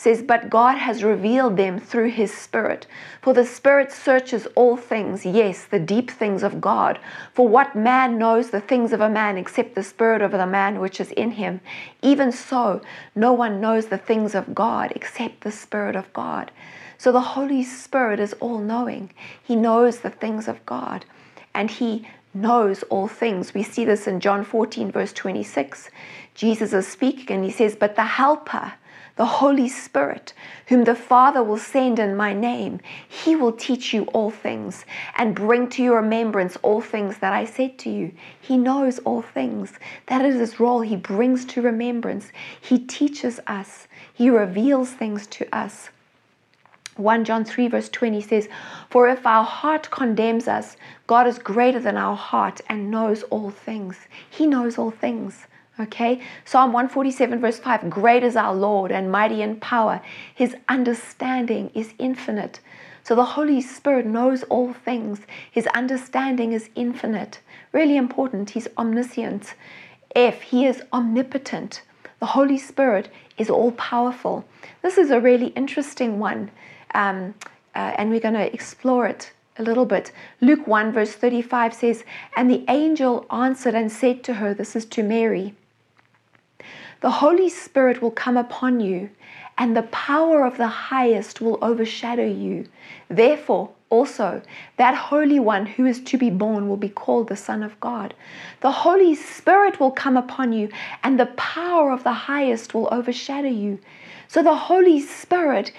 says, 0.06 0.22
But 0.22 0.52
God 0.52 0.78
has 0.78 1.04
revealed 1.04 1.58
them 1.58 1.80
through 1.80 2.12
his 2.12 2.32
Spirit. 2.32 2.86
For 3.24 3.34
the 3.34 3.44
Spirit 3.44 3.92
searches 3.92 4.46
all 4.54 4.78
things, 4.78 5.26
yes, 5.26 5.66
the 5.66 5.80
deep 5.80 6.12
things 6.12 6.44
of 6.44 6.62
God. 6.62 7.00
For 7.34 7.48
what 7.48 7.76
man 7.76 8.20
knows 8.20 8.52
the 8.52 8.62
things 8.62 8.94
of 8.94 9.02
a 9.02 9.10
man 9.10 9.36
except 9.36 9.74
the 9.74 9.82
Spirit 9.82 10.22
of 10.22 10.32
the 10.32 10.46
man 10.46 10.80
which 10.80 11.02
is 11.02 11.10
in 11.14 11.32
him? 11.32 11.60
Even 12.04 12.32
so, 12.32 12.82
no 13.16 13.34
one 13.34 13.60
knows 13.60 13.88
the 13.88 13.98
things 13.98 14.36
of 14.36 14.54
God 14.54 14.94
except 14.96 15.42
the 15.42 15.52
Spirit 15.52 15.96
of 15.96 16.14
God. 16.14 16.52
So 17.00 17.12
the 17.12 17.34
Holy 17.34 17.64
Spirit 17.64 18.20
is 18.20 18.34
all 18.34 18.60
knowing. 18.60 19.10
He 19.44 19.56
knows 19.56 20.02
the 20.02 20.12
things 20.12 20.48
of 20.48 20.64
God 20.68 21.04
and 21.56 21.72
he 21.72 22.08
knows 22.32 22.84
all 22.84 23.08
things. 23.08 23.56
We 23.56 23.64
see 23.64 23.86
this 23.86 24.06
in 24.06 24.20
John 24.20 24.44
14, 24.44 24.92
verse 24.92 25.14
26. 25.14 25.90
Jesus 26.36 26.74
is 26.74 26.88
speaking 26.88 27.38
and 27.38 27.44
he 27.44 27.50
says, 27.50 27.76
But 27.76 27.96
the 27.96 28.04
Helper, 28.04 28.74
the 29.16 29.26
Holy 29.26 29.70
Spirit, 29.70 30.34
whom 30.68 30.84
the 30.84 30.96
Father 30.96 31.42
will 31.42 31.58
send 31.58 32.00
in 32.00 32.18
my 32.18 32.34
name, 32.34 32.82
he 33.08 33.36
will 33.36 33.54
teach 33.54 33.94
you 33.94 34.04
all 34.14 34.30
things 34.30 34.86
and 35.16 35.34
bring 35.34 35.70
to 35.70 35.84
your 35.84 36.02
remembrance 36.02 36.58
all 36.58 36.82
things 36.82 37.20
that 37.20 37.32
I 37.32 37.46
said 37.46 37.78
to 37.80 37.90
you. 37.90 38.12
He 38.40 38.58
knows 38.58 39.00
all 39.00 39.22
things. 39.22 39.80
That 40.08 40.26
is 40.26 40.36
his 40.36 40.60
role. 40.60 40.82
He 40.82 40.98
brings 40.98 41.46
to 41.46 41.62
remembrance, 41.62 42.32
he 42.60 42.78
teaches 42.80 43.40
us, 43.48 43.88
he 44.14 44.30
reveals 44.30 44.92
things 44.92 45.28
to 45.28 45.56
us. 45.56 45.90
1 46.98 47.26
John 47.26 47.44
3, 47.44 47.68
verse 47.68 47.90
20 47.90 48.22
says, 48.22 48.48
For 48.90 49.10
if 49.10 49.26
our 49.26 49.44
heart 49.44 49.92
condemns 49.92 50.48
us, 50.48 50.78
God 51.08 51.28
is 51.28 51.40
greater 51.40 51.80
than 51.80 51.98
our 51.98 52.16
heart 52.16 52.62
and 52.70 52.90
knows 52.90 53.24
all 53.24 53.50
things. 53.50 53.98
He 54.30 54.48
knows 54.48 54.78
all 54.78 54.92
things. 54.92 55.46
Okay, 55.78 56.22
Psalm 56.46 56.72
147, 56.72 57.42
verse 57.42 57.60
5 57.60 57.90
Great 57.90 58.24
is 58.24 58.38
our 58.38 58.56
Lord 58.56 58.94
and 58.94 59.12
mighty 59.12 59.42
in 59.42 59.60
power. 59.60 60.00
His 60.34 60.56
understanding 60.70 61.70
is 61.74 61.94
infinite. 62.00 62.62
So 63.04 63.14
the 63.14 63.26
Holy 63.26 63.60
Spirit 63.60 64.06
knows 64.06 64.44
all 64.44 64.72
things. 64.72 65.20
His 65.52 65.68
understanding 65.68 66.54
is 66.54 66.70
infinite. 66.76 67.42
Really 67.74 67.98
important. 67.98 68.52
He's 68.52 68.70
omniscient. 68.78 69.54
F, 70.16 70.44
he 70.44 70.66
is 70.66 70.82
omnipotent. 70.94 71.82
The 72.22 72.28
Holy 72.28 72.58
Spirit 72.58 73.10
is 73.38 73.50
all 73.50 73.74
powerful. 73.74 74.46
This 74.82 74.98
is 74.98 75.12
a 75.12 75.20
really 75.20 75.48
interesting 75.48 76.20
one, 76.20 76.52
um, 76.94 77.34
uh, 77.76 77.94
and 77.98 78.10
we're 78.10 78.22
going 78.22 78.34
to 78.36 78.54
explore 78.54 79.08
it 79.08 79.34
a 79.58 79.64
little 79.64 79.86
bit. 79.86 80.14
Luke 80.40 80.66
1, 80.66 80.94
verse 80.94 81.12
35 81.12 81.74
says, 81.74 82.06
And 82.38 82.50
the 82.50 82.64
angel 82.70 83.26
answered 83.30 83.76
and 83.76 83.92
said 83.92 84.24
to 84.24 84.36
her, 84.36 84.54
This 84.54 84.76
is 84.76 84.86
to 84.86 85.04
Mary, 85.04 85.54
the 87.06 87.22
Holy 87.22 87.50
Spirit 87.50 88.02
will 88.02 88.10
come 88.10 88.36
upon 88.36 88.80
you, 88.80 89.12
and 89.60 89.78
the 89.78 89.84
power 89.84 90.44
of 90.44 90.58
the 90.58 90.90
highest 90.90 91.40
will 91.40 91.60
overshadow 91.62 92.26
you. 92.26 92.66
Therefore, 93.10 93.70
also, 93.92 94.42
that 94.78 94.96
Holy 94.96 95.40
One 95.40 95.68
who 95.68 95.86
is 95.86 96.00
to 96.02 96.18
be 96.18 96.32
born 96.32 96.68
will 96.68 96.78
be 96.78 96.90
called 96.90 97.28
the 97.28 97.36
Son 97.36 97.62
of 97.62 97.80
God. 97.80 98.16
The 98.62 98.72
Holy 98.72 99.14
Spirit 99.14 99.80
will 99.80 99.92
come 99.92 100.18
upon 100.18 100.52
you, 100.52 100.70
and 101.04 101.20
the 101.20 101.28
power 101.38 101.92
of 101.92 102.04
the 102.04 102.26
highest 102.26 102.74
will 102.74 102.90
overshadow 102.92 103.50
you. 103.50 103.78
So, 104.28 104.42
the 104.42 104.56
Holy 104.56 105.00
Spirit 105.00 105.72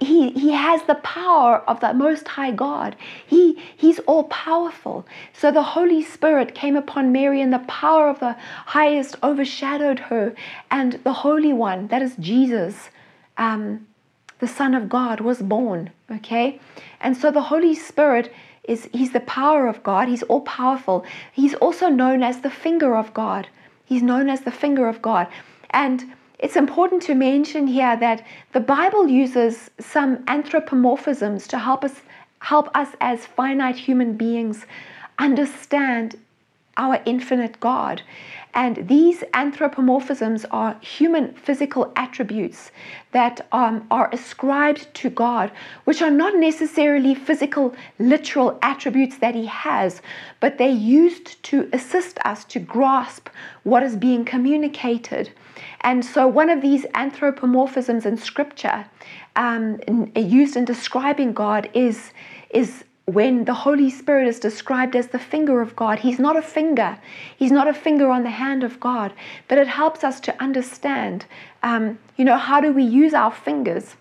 he, 0.00 0.30
he 0.30 0.52
has 0.52 0.82
the 0.84 0.94
power 0.96 1.58
of 1.66 1.80
the 1.80 1.92
Most 1.92 2.28
High 2.28 2.52
God. 2.52 2.94
He, 3.26 3.60
he's 3.76 3.98
all 4.00 4.24
powerful. 4.24 5.04
So 5.32 5.50
the 5.50 5.62
Holy 5.62 6.02
Spirit 6.02 6.54
came 6.54 6.76
upon 6.76 7.10
Mary, 7.10 7.40
and 7.40 7.52
the 7.52 7.58
power 7.60 8.08
of 8.08 8.20
the 8.20 8.36
highest 8.66 9.16
overshadowed 9.22 9.98
her. 9.98 10.34
And 10.70 10.94
the 11.04 11.12
Holy 11.12 11.52
One, 11.52 11.88
that 11.88 12.02
is 12.02 12.14
Jesus, 12.16 12.90
um, 13.36 13.86
the 14.38 14.46
Son 14.46 14.72
of 14.74 14.88
God, 14.88 15.20
was 15.20 15.42
born. 15.42 15.90
Okay? 16.10 16.60
And 17.00 17.16
so 17.16 17.32
the 17.32 17.42
Holy 17.42 17.74
Spirit 17.74 18.32
is 18.62 18.88
he's 18.92 19.12
the 19.12 19.20
power 19.20 19.66
of 19.66 19.82
God, 19.82 20.08
he's 20.08 20.22
all 20.24 20.42
powerful. 20.42 21.04
He's 21.32 21.54
also 21.54 21.88
known 21.88 22.22
as 22.22 22.42
the 22.42 22.50
finger 22.50 22.94
of 22.94 23.14
God. 23.14 23.48
He's 23.84 24.02
known 24.02 24.28
as 24.28 24.42
the 24.42 24.52
finger 24.52 24.86
of 24.86 25.02
God. 25.02 25.26
And 25.70 26.12
it's 26.38 26.56
important 26.56 27.02
to 27.02 27.14
mention 27.14 27.66
here 27.66 27.96
that 27.96 28.24
the 28.52 28.60
Bible 28.60 29.08
uses 29.08 29.70
some 29.80 30.18
anthropomorphisms 30.26 31.46
to 31.48 31.58
help 31.58 31.84
us 31.84 31.96
help 32.40 32.68
us 32.74 32.90
as 33.00 33.26
finite 33.26 33.76
human 33.76 34.16
beings 34.16 34.64
understand 35.18 36.16
our 36.76 37.02
infinite 37.04 37.58
God. 37.58 38.02
And 38.54 38.88
these 38.88 39.22
anthropomorphisms 39.34 40.46
are 40.50 40.78
human 40.80 41.34
physical 41.34 41.92
attributes 41.96 42.70
that 43.12 43.46
um, 43.52 43.86
are 43.90 44.08
ascribed 44.12 44.92
to 44.94 45.10
God, 45.10 45.50
which 45.84 46.00
are 46.00 46.10
not 46.10 46.36
necessarily 46.36 47.14
physical, 47.14 47.74
literal 47.98 48.58
attributes 48.62 49.18
that 49.18 49.34
He 49.34 49.46
has, 49.46 50.00
but 50.40 50.56
they're 50.56 50.68
used 50.68 51.42
to 51.44 51.68
assist 51.72 52.18
us 52.24 52.44
to 52.46 52.60
grasp 52.60 53.28
what 53.64 53.82
is 53.82 53.96
being 53.96 54.24
communicated. 54.24 55.30
And 55.80 56.04
so, 56.04 56.26
one 56.26 56.50
of 56.50 56.60
these 56.60 56.84
anthropomorphisms 56.94 58.06
in 58.06 58.16
Scripture 58.16 58.86
um, 59.36 59.80
used 60.16 60.56
in 60.56 60.64
describing 60.64 61.32
God 61.32 61.68
is, 61.74 62.12
is 62.50 62.84
when 63.06 63.44
the 63.46 63.54
Holy 63.54 63.90
Spirit 63.90 64.28
is 64.28 64.38
described 64.38 64.94
as 64.94 65.08
the 65.08 65.18
finger 65.18 65.62
of 65.62 65.74
God. 65.74 66.00
He's 66.00 66.18
not 66.18 66.36
a 66.36 66.42
finger, 66.42 66.98
He's 67.36 67.52
not 67.52 67.66
a 67.66 67.74
finger 67.74 68.10
on 68.10 68.22
the 68.22 68.30
hand 68.30 68.64
of 68.64 68.78
God, 68.80 69.12
but 69.48 69.58
it 69.58 69.68
helps 69.68 70.04
us 70.04 70.20
to 70.20 70.42
understand, 70.42 71.24
um, 71.62 71.98
you 72.16 72.24
know, 72.24 72.36
how 72.36 72.60
do 72.60 72.72
we 72.72 72.82
use 72.82 73.14
our 73.14 73.32
fingers? 73.32 73.96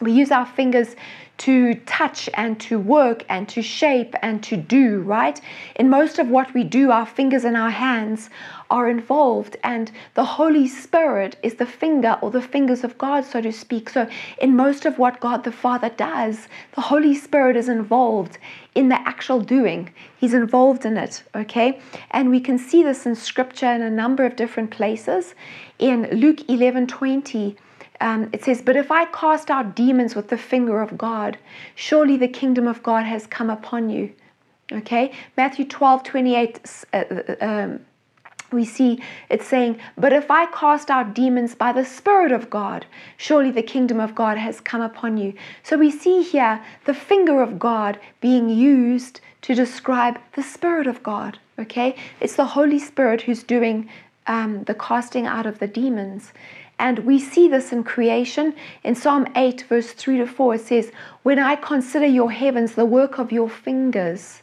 We 0.00 0.12
use 0.12 0.30
our 0.30 0.44
fingers 0.44 0.94
to 1.38 1.74
touch 1.86 2.28
and 2.34 2.58
to 2.60 2.78
work 2.78 3.24
and 3.28 3.48
to 3.48 3.62
shape 3.62 4.14
and 4.22 4.42
to 4.42 4.56
do, 4.56 5.00
right? 5.00 5.40
In 5.76 5.90
most 5.90 6.18
of 6.18 6.28
what 6.28 6.52
we 6.54 6.64
do, 6.64 6.90
our 6.90 7.06
fingers 7.06 7.44
and 7.44 7.56
our 7.56 7.70
hands 7.70 8.30
are 8.70 8.88
involved, 8.88 9.56
and 9.62 9.92
the 10.14 10.24
Holy 10.24 10.66
Spirit 10.66 11.36
is 11.42 11.54
the 11.54 11.66
finger 11.66 12.18
or 12.20 12.30
the 12.30 12.42
fingers 12.42 12.84
of 12.84 12.98
God, 12.98 13.24
so 13.24 13.40
to 13.40 13.52
speak. 13.52 13.90
So, 13.90 14.08
in 14.40 14.56
most 14.56 14.86
of 14.86 14.98
what 14.98 15.20
God 15.20 15.44
the 15.44 15.52
Father 15.52 15.90
does, 15.90 16.48
the 16.74 16.80
Holy 16.80 17.14
Spirit 17.14 17.56
is 17.56 17.68
involved 17.68 18.38
in 18.74 18.88
the 18.88 19.00
actual 19.08 19.40
doing. 19.40 19.92
He's 20.16 20.34
involved 20.34 20.84
in 20.84 20.96
it, 20.96 21.22
okay? 21.34 21.80
And 22.10 22.30
we 22.30 22.40
can 22.40 22.58
see 22.58 22.82
this 22.82 23.06
in 23.06 23.14
scripture 23.14 23.72
in 23.72 23.82
a 23.82 23.90
number 23.90 24.24
of 24.24 24.36
different 24.36 24.70
places. 24.70 25.34
In 25.78 26.08
Luke 26.10 26.48
11 26.48 26.86
20, 26.86 27.56
um, 28.00 28.28
it 28.32 28.44
says, 28.44 28.62
But 28.62 28.76
if 28.76 28.90
I 28.90 29.06
cast 29.06 29.50
out 29.50 29.74
demons 29.74 30.14
with 30.14 30.28
the 30.28 30.38
finger 30.38 30.80
of 30.80 30.98
God, 30.98 31.38
surely 31.74 32.16
the 32.16 32.28
kingdom 32.28 32.66
of 32.66 32.82
God 32.82 33.04
has 33.04 33.26
come 33.26 33.50
upon 33.50 33.90
you. 33.90 34.12
Okay? 34.72 35.12
Matthew 35.36 35.64
12, 35.64 36.02
28, 36.02 36.60
uh, 36.92 36.96
uh, 36.96 37.36
um, 37.40 37.80
we 38.52 38.64
see 38.64 39.02
it 39.28 39.42
saying, 39.42 39.78
But 39.96 40.12
if 40.12 40.30
I 40.30 40.46
cast 40.46 40.90
out 40.90 41.14
demons 41.14 41.54
by 41.54 41.72
the 41.72 41.84
Spirit 41.84 42.32
of 42.32 42.50
God, 42.50 42.86
surely 43.16 43.50
the 43.50 43.62
kingdom 43.62 44.00
of 44.00 44.14
God 44.14 44.38
has 44.38 44.60
come 44.60 44.80
upon 44.80 45.16
you. 45.16 45.34
So 45.62 45.76
we 45.76 45.90
see 45.90 46.22
here 46.22 46.62
the 46.84 46.94
finger 46.94 47.42
of 47.42 47.58
God 47.58 47.98
being 48.20 48.48
used 48.48 49.20
to 49.42 49.54
describe 49.54 50.18
the 50.34 50.42
Spirit 50.42 50.86
of 50.86 51.02
God. 51.02 51.38
Okay? 51.58 51.96
It's 52.20 52.36
the 52.36 52.46
Holy 52.46 52.78
Spirit 52.78 53.22
who's 53.22 53.42
doing 53.42 53.88
um, 54.26 54.64
the 54.64 54.74
casting 54.74 55.26
out 55.26 55.46
of 55.46 55.58
the 55.58 55.68
demons. 55.68 56.32
And 56.78 57.00
we 57.00 57.18
see 57.18 57.48
this 57.48 57.72
in 57.72 57.84
creation. 57.84 58.54
In 58.84 58.94
Psalm 58.94 59.26
8, 59.34 59.62
verse 59.62 59.92
3 59.92 60.18
to 60.18 60.26
4, 60.26 60.54
it 60.56 60.60
says, 60.60 60.92
When 61.22 61.38
I 61.38 61.56
consider 61.56 62.06
your 62.06 62.30
heavens, 62.30 62.74
the 62.74 62.84
work 62.84 63.18
of 63.18 63.32
your 63.32 63.48
fingers, 63.48 64.42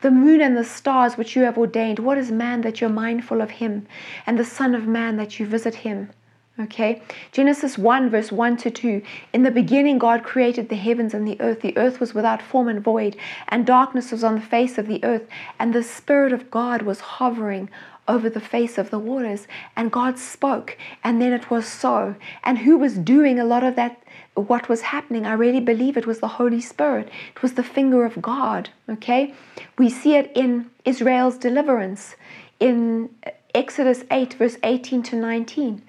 the 0.00 0.10
moon 0.10 0.40
and 0.40 0.56
the 0.56 0.64
stars 0.64 1.16
which 1.16 1.36
you 1.36 1.42
have 1.42 1.58
ordained, 1.58 1.98
what 1.98 2.18
is 2.18 2.30
man 2.30 2.62
that 2.62 2.80
you're 2.80 2.90
mindful 2.90 3.40
of 3.40 3.52
him, 3.52 3.86
and 4.26 4.38
the 4.38 4.44
Son 4.44 4.74
of 4.74 4.86
Man 4.86 5.16
that 5.16 5.38
you 5.38 5.46
visit 5.46 5.76
him? 5.76 6.10
Okay, 6.58 7.02
Genesis 7.32 7.76
1, 7.76 8.10
verse 8.10 8.30
1 8.30 8.56
to 8.58 8.70
2. 8.70 9.02
In 9.32 9.42
the 9.42 9.50
beginning, 9.50 9.98
God 9.98 10.22
created 10.22 10.68
the 10.68 10.76
heavens 10.76 11.12
and 11.12 11.26
the 11.26 11.40
earth. 11.40 11.62
The 11.62 11.76
earth 11.76 11.98
was 11.98 12.14
without 12.14 12.40
form 12.40 12.68
and 12.68 12.80
void, 12.80 13.16
and 13.48 13.66
darkness 13.66 14.12
was 14.12 14.22
on 14.22 14.36
the 14.36 14.40
face 14.40 14.78
of 14.78 14.86
the 14.86 15.02
earth, 15.02 15.26
and 15.58 15.72
the 15.72 15.82
Spirit 15.82 16.32
of 16.32 16.52
God 16.52 16.82
was 16.82 17.00
hovering 17.00 17.70
over 18.06 18.28
the 18.28 18.40
face 18.40 18.78
of 18.78 18.90
the 18.90 18.98
waters. 18.98 19.46
And 19.76 19.90
God 19.92 20.18
spoke, 20.18 20.76
and 21.02 21.20
then 21.20 21.32
it 21.32 21.50
was 21.50 21.66
so. 21.66 22.14
And 22.42 22.58
who 22.58 22.76
was 22.76 22.98
doing 22.98 23.38
a 23.38 23.44
lot 23.44 23.64
of 23.64 23.76
that? 23.76 24.00
What 24.34 24.68
was 24.68 24.82
happening? 24.82 25.26
I 25.26 25.32
really 25.32 25.60
believe 25.60 25.96
it 25.96 26.06
was 26.06 26.20
the 26.20 26.28
Holy 26.28 26.60
Spirit. 26.60 27.08
It 27.34 27.42
was 27.42 27.54
the 27.54 27.62
finger 27.62 28.04
of 28.04 28.20
God. 28.20 28.70
Okay? 28.88 29.34
We 29.78 29.88
see 29.88 30.16
it 30.16 30.32
in 30.34 30.70
Israel's 30.84 31.38
deliverance 31.38 32.16
in 32.60 33.10
Exodus 33.54 34.04
8, 34.10 34.34
verse 34.34 34.56
18 34.62 35.02
to 35.04 35.16
19. 35.16 35.82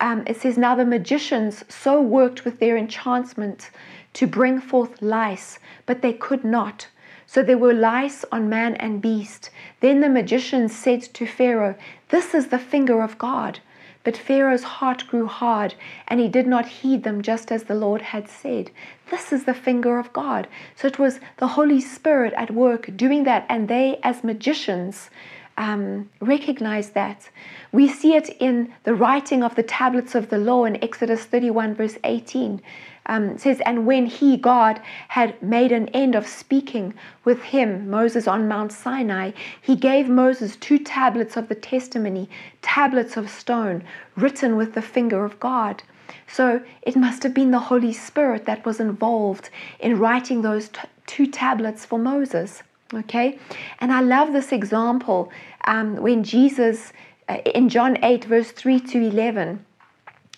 Um, 0.00 0.22
it 0.26 0.36
says, 0.40 0.56
Now 0.56 0.74
the 0.74 0.84
magicians 0.84 1.64
so 1.68 2.00
worked 2.00 2.44
with 2.44 2.60
their 2.60 2.76
enchantment 2.76 3.70
to 4.14 4.26
bring 4.26 4.60
forth 4.60 5.02
lice, 5.02 5.58
but 5.86 6.02
they 6.02 6.12
could 6.12 6.44
not 6.44 6.86
so 7.30 7.42
there 7.42 7.58
were 7.58 7.74
lice 7.74 8.24
on 8.32 8.48
man 8.48 8.74
and 8.76 9.02
beast. 9.02 9.50
Then 9.80 10.00
the 10.00 10.08
magicians 10.08 10.74
said 10.74 11.02
to 11.02 11.26
Pharaoh, 11.26 11.74
This 12.08 12.34
is 12.34 12.46
the 12.46 12.58
finger 12.58 13.02
of 13.02 13.18
God. 13.18 13.60
But 14.02 14.16
Pharaoh's 14.16 14.62
heart 14.62 15.06
grew 15.08 15.26
hard, 15.26 15.74
and 16.06 16.20
he 16.20 16.28
did 16.28 16.46
not 16.46 16.66
heed 16.80 17.02
them 17.02 17.20
just 17.20 17.52
as 17.52 17.64
the 17.64 17.74
Lord 17.74 18.00
had 18.00 18.30
said. 18.30 18.70
This 19.10 19.30
is 19.30 19.44
the 19.44 19.52
finger 19.52 19.98
of 19.98 20.10
God. 20.14 20.48
So 20.74 20.88
it 20.88 20.98
was 20.98 21.20
the 21.36 21.48
Holy 21.48 21.82
Spirit 21.82 22.32
at 22.34 22.50
work 22.50 22.96
doing 22.96 23.24
that, 23.24 23.44
and 23.50 23.68
they, 23.68 24.00
as 24.02 24.24
magicians, 24.24 25.10
um, 25.58 26.08
recognize 26.20 26.90
that. 26.90 27.28
We 27.72 27.88
see 27.88 28.14
it 28.14 28.30
in 28.40 28.72
the 28.84 28.94
writing 28.94 29.42
of 29.42 29.54
the 29.54 29.62
tablets 29.62 30.14
of 30.14 30.30
the 30.30 30.38
law 30.38 30.64
in 30.64 30.82
Exodus 30.82 31.24
31, 31.24 31.74
verse 31.74 31.98
18 32.04 32.62
um, 33.08 33.38
says, 33.38 33.60
And 33.64 33.86
when 33.86 34.06
he, 34.06 34.36
God, 34.36 34.80
had 35.08 35.42
made 35.42 35.72
an 35.72 35.88
end 35.88 36.14
of 36.14 36.26
speaking 36.26 36.94
with 37.24 37.42
him, 37.42 37.88
Moses, 37.90 38.28
on 38.28 38.48
Mount 38.48 38.72
Sinai, 38.72 39.32
he 39.60 39.74
gave 39.74 40.08
Moses 40.08 40.56
two 40.56 40.78
tablets 40.78 41.36
of 41.36 41.48
the 41.48 41.54
testimony, 41.54 42.28
tablets 42.62 43.16
of 43.16 43.30
stone, 43.30 43.82
written 44.16 44.56
with 44.56 44.74
the 44.74 44.82
finger 44.82 45.24
of 45.24 45.40
God. 45.40 45.82
So 46.26 46.62
it 46.82 46.96
must 46.96 47.22
have 47.22 47.34
been 47.34 47.50
the 47.50 47.58
Holy 47.58 47.92
Spirit 47.92 48.44
that 48.46 48.64
was 48.64 48.80
involved 48.80 49.50
in 49.80 49.98
writing 49.98 50.42
those 50.42 50.68
t- 50.68 50.80
two 51.06 51.26
tablets 51.26 51.84
for 51.84 51.98
Moses. 51.98 52.62
Okay? 52.92 53.38
And 53.80 53.92
I 53.92 54.00
love 54.00 54.32
this 54.32 54.52
example 54.52 55.30
um, 55.66 55.96
when 55.96 56.24
Jesus, 56.24 56.92
uh, 57.28 57.38
in 57.54 57.68
John 57.68 57.98
8, 58.02 58.24
verse 58.24 58.50
3 58.50 58.80
to 58.80 58.98
11, 58.98 59.64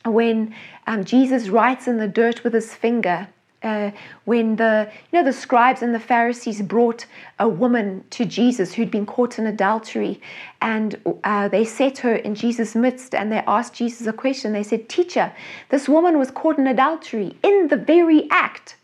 when 0.04 0.54
um, 0.86 1.04
Jesus 1.04 1.48
writes 1.48 1.86
in 1.86 1.98
the 1.98 2.08
dirt 2.08 2.42
with 2.42 2.54
his 2.54 2.74
finger, 2.74 3.28
uh, 3.62 3.90
when 4.24 4.56
the 4.56 4.90
you 5.12 5.18
know 5.18 5.24
the 5.24 5.32
scribes 5.32 5.82
and 5.82 5.94
the 5.94 6.00
Pharisees 6.00 6.62
brought 6.62 7.04
a 7.38 7.46
woman 7.46 8.04
to 8.10 8.24
Jesus 8.24 8.72
who'd 8.72 8.90
been 8.90 9.04
caught 9.04 9.38
in 9.38 9.46
adultery, 9.46 10.20
and 10.62 10.98
uh, 11.24 11.48
they 11.48 11.64
set 11.64 11.98
her 11.98 12.14
in 12.14 12.34
Jesus' 12.34 12.74
midst, 12.74 13.14
and 13.14 13.30
they 13.30 13.42
asked 13.46 13.74
Jesus 13.74 14.06
a 14.06 14.12
question. 14.12 14.52
They 14.52 14.62
said, 14.62 14.88
"Teacher, 14.88 15.32
this 15.68 15.88
woman 15.88 16.18
was 16.18 16.30
caught 16.30 16.58
in 16.58 16.66
adultery 16.66 17.36
in 17.42 17.68
the 17.68 17.76
very 17.76 18.28
act." 18.30 18.76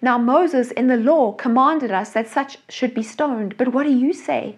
Now 0.00 0.18
Moses 0.18 0.70
in 0.72 0.88
the 0.88 0.96
law 0.96 1.32
commanded 1.32 1.90
us 1.90 2.10
that 2.10 2.26
such 2.26 2.56
should 2.68 2.94
be 2.94 3.02
stoned, 3.02 3.56
but 3.58 3.68
what 3.68 3.84
do 3.84 3.92
you 3.92 4.12
say? 4.12 4.56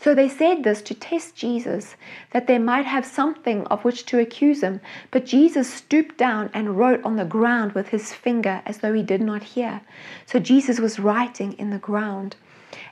So 0.00 0.14
they 0.14 0.30
said 0.30 0.64
this 0.64 0.80
to 0.82 0.94
test 0.94 1.36
Jesus, 1.36 1.94
that 2.32 2.46
they 2.46 2.58
might 2.58 2.86
have 2.86 3.04
something 3.04 3.66
of 3.66 3.84
which 3.84 4.06
to 4.06 4.18
accuse 4.18 4.62
him. 4.62 4.80
But 5.10 5.26
Jesus 5.26 5.72
stooped 5.72 6.16
down 6.16 6.48
and 6.54 6.78
wrote 6.78 7.04
on 7.04 7.16
the 7.16 7.26
ground 7.26 7.72
with 7.72 7.88
his 7.88 8.14
finger 8.14 8.62
as 8.64 8.78
though 8.78 8.94
he 8.94 9.02
did 9.02 9.20
not 9.20 9.42
hear. 9.42 9.82
So 10.24 10.38
Jesus 10.38 10.80
was 10.80 10.98
writing 10.98 11.52
in 11.52 11.68
the 11.68 11.78
ground. 11.78 12.36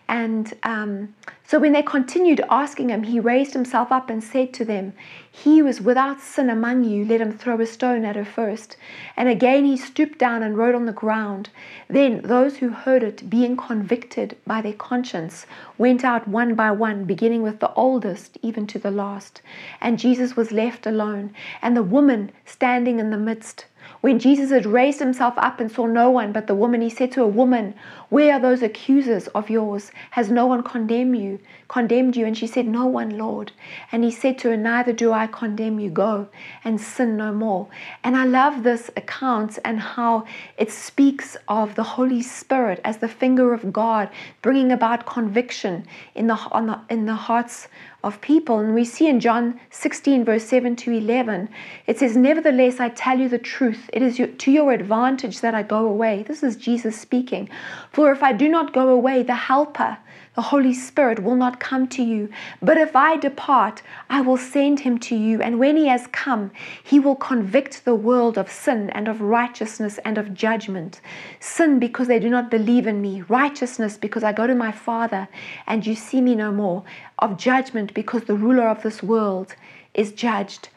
And 0.08 0.54
um, 0.62 1.14
so 1.46 1.58
when 1.58 1.72
they 1.72 1.82
continued 1.82 2.40
asking 2.48 2.88
him, 2.88 3.02
he 3.02 3.20
raised 3.20 3.52
himself 3.52 3.92
up 3.92 4.08
and 4.08 4.24
said 4.24 4.54
to 4.54 4.64
them, 4.64 4.94
He 5.30 5.60
was 5.60 5.82
without 5.82 6.20
sin 6.20 6.48
among 6.48 6.84
you, 6.84 7.04
let 7.04 7.20
him 7.20 7.32
throw 7.32 7.60
a 7.60 7.66
stone 7.66 8.06
at 8.06 8.16
her 8.16 8.24
first. 8.24 8.78
And 9.18 9.28
again 9.28 9.66
he 9.66 9.76
stooped 9.76 10.18
down 10.18 10.42
and 10.42 10.56
wrote 10.56 10.74
on 10.74 10.86
the 10.86 10.92
ground. 10.92 11.50
Then 11.88 12.22
those 12.22 12.56
who 12.56 12.70
heard 12.70 13.02
it, 13.02 13.28
being 13.28 13.56
convicted 13.56 14.38
by 14.46 14.62
their 14.62 14.72
conscience, 14.72 15.46
went 15.76 16.04
out 16.04 16.26
one 16.26 16.54
by 16.54 16.70
one, 16.70 17.04
beginning 17.04 17.42
with 17.42 17.60
the 17.60 17.72
oldest, 17.74 18.38
even 18.40 18.66
to 18.68 18.78
the 18.78 18.90
last. 18.90 19.42
And 19.80 19.98
Jesus 19.98 20.36
was 20.36 20.52
left 20.52 20.86
alone, 20.86 21.34
and 21.60 21.76
the 21.76 21.82
woman 21.82 22.32
standing 22.46 22.98
in 22.98 23.10
the 23.10 23.18
midst. 23.18 23.66
When 24.00 24.20
Jesus 24.20 24.50
had 24.50 24.64
raised 24.64 25.00
himself 25.00 25.34
up 25.36 25.58
and 25.58 25.70
saw 25.70 25.86
no 25.86 26.08
one 26.08 26.30
but 26.30 26.46
the 26.46 26.54
woman, 26.54 26.82
he 26.82 26.90
said 26.90 27.10
to 27.12 27.22
a 27.22 27.26
woman, 27.26 27.74
Where 28.10 28.34
are 28.34 28.40
those 28.40 28.62
accusers 28.62 29.26
of 29.28 29.50
yours? 29.50 29.90
Has 30.12 30.30
no 30.30 30.46
one 30.46 30.62
condemned 30.62 31.18
you? 31.18 31.40
Condemned 31.66 32.16
you? 32.16 32.24
And 32.24 32.38
she 32.38 32.46
said, 32.46 32.68
No 32.68 32.86
one, 32.86 33.18
Lord. 33.18 33.50
And 33.90 34.04
he 34.04 34.12
said 34.12 34.38
to 34.38 34.50
her, 34.50 34.56
Neither 34.56 34.92
do 34.92 35.12
I 35.12 35.26
condemn 35.26 35.80
you. 35.80 35.90
Go 35.90 36.28
and 36.62 36.80
sin 36.80 37.16
no 37.16 37.32
more. 37.32 37.66
And 38.04 38.16
I 38.16 38.24
love 38.24 38.62
this 38.62 38.88
account 38.96 39.58
and 39.64 39.80
how 39.80 40.24
it 40.56 40.70
speaks 40.70 41.36
of 41.48 41.74
the 41.74 41.82
Holy 41.82 42.22
Spirit 42.22 42.80
as 42.84 42.98
the 42.98 43.08
finger 43.08 43.52
of 43.52 43.72
God, 43.72 44.10
bringing 44.42 44.70
about 44.70 45.06
conviction 45.06 45.86
in 46.14 46.28
the, 46.28 46.36
the 46.36 46.80
in 46.88 47.06
the 47.06 47.14
hearts 47.14 47.66
of 48.04 48.20
people. 48.20 48.58
And 48.60 48.74
we 48.74 48.84
see 48.84 49.08
in 49.08 49.20
John 49.20 49.60
16, 49.70 50.24
verse 50.24 50.44
7 50.44 50.76
to 50.76 50.92
11, 50.92 51.48
it 51.86 51.98
says, 51.98 52.16
Nevertheless, 52.16 52.78
I 52.78 52.90
tell 52.90 53.18
you 53.18 53.28
the 53.28 53.38
truth. 53.38 53.90
It 53.92 54.02
is 54.02 54.16
to 54.38 54.50
your 54.50 54.72
advantage 54.72 55.40
that 55.40 55.54
I 55.54 55.62
go 55.62 55.86
away. 55.86 56.22
This 56.22 56.42
is 56.42 56.56
Jesus 56.56 56.98
speaking. 56.98 57.48
For 57.92 58.12
if 58.12 58.22
I 58.22 58.32
do 58.32 58.48
not 58.48 58.72
go 58.72 58.88
away, 58.88 59.22
the 59.22 59.34
Helper, 59.34 59.98
the 60.38 60.52
Holy 60.54 60.72
Spirit 60.72 61.24
will 61.24 61.34
not 61.34 61.58
come 61.58 61.88
to 61.88 62.00
you. 62.00 62.28
But 62.62 62.78
if 62.78 62.94
I 62.94 63.16
depart, 63.16 63.82
I 64.08 64.20
will 64.20 64.36
send 64.36 64.78
him 64.78 64.96
to 64.98 65.16
you. 65.16 65.42
And 65.42 65.58
when 65.58 65.76
he 65.76 65.88
has 65.88 66.06
come, 66.12 66.52
he 66.80 67.00
will 67.00 67.16
convict 67.16 67.84
the 67.84 67.96
world 67.96 68.38
of 68.38 68.48
sin 68.48 68.88
and 68.90 69.08
of 69.08 69.20
righteousness 69.20 69.98
and 70.04 70.16
of 70.16 70.34
judgment. 70.34 71.00
Sin 71.40 71.80
because 71.80 72.06
they 72.06 72.20
do 72.20 72.30
not 72.30 72.52
believe 72.52 72.86
in 72.86 73.02
me, 73.02 73.22
righteousness 73.22 73.96
because 73.96 74.22
I 74.22 74.32
go 74.32 74.46
to 74.46 74.54
my 74.54 74.70
Father 74.70 75.26
and 75.66 75.84
you 75.84 75.96
see 75.96 76.20
me 76.20 76.36
no 76.36 76.52
more, 76.52 76.84
of 77.18 77.36
judgment 77.36 77.92
because 77.92 78.22
the 78.22 78.36
ruler 78.36 78.68
of 78.68 78.84
this 78.84 79.02
world 79.02 79.56
is 79.92 80.12
judged. 80.12 80.68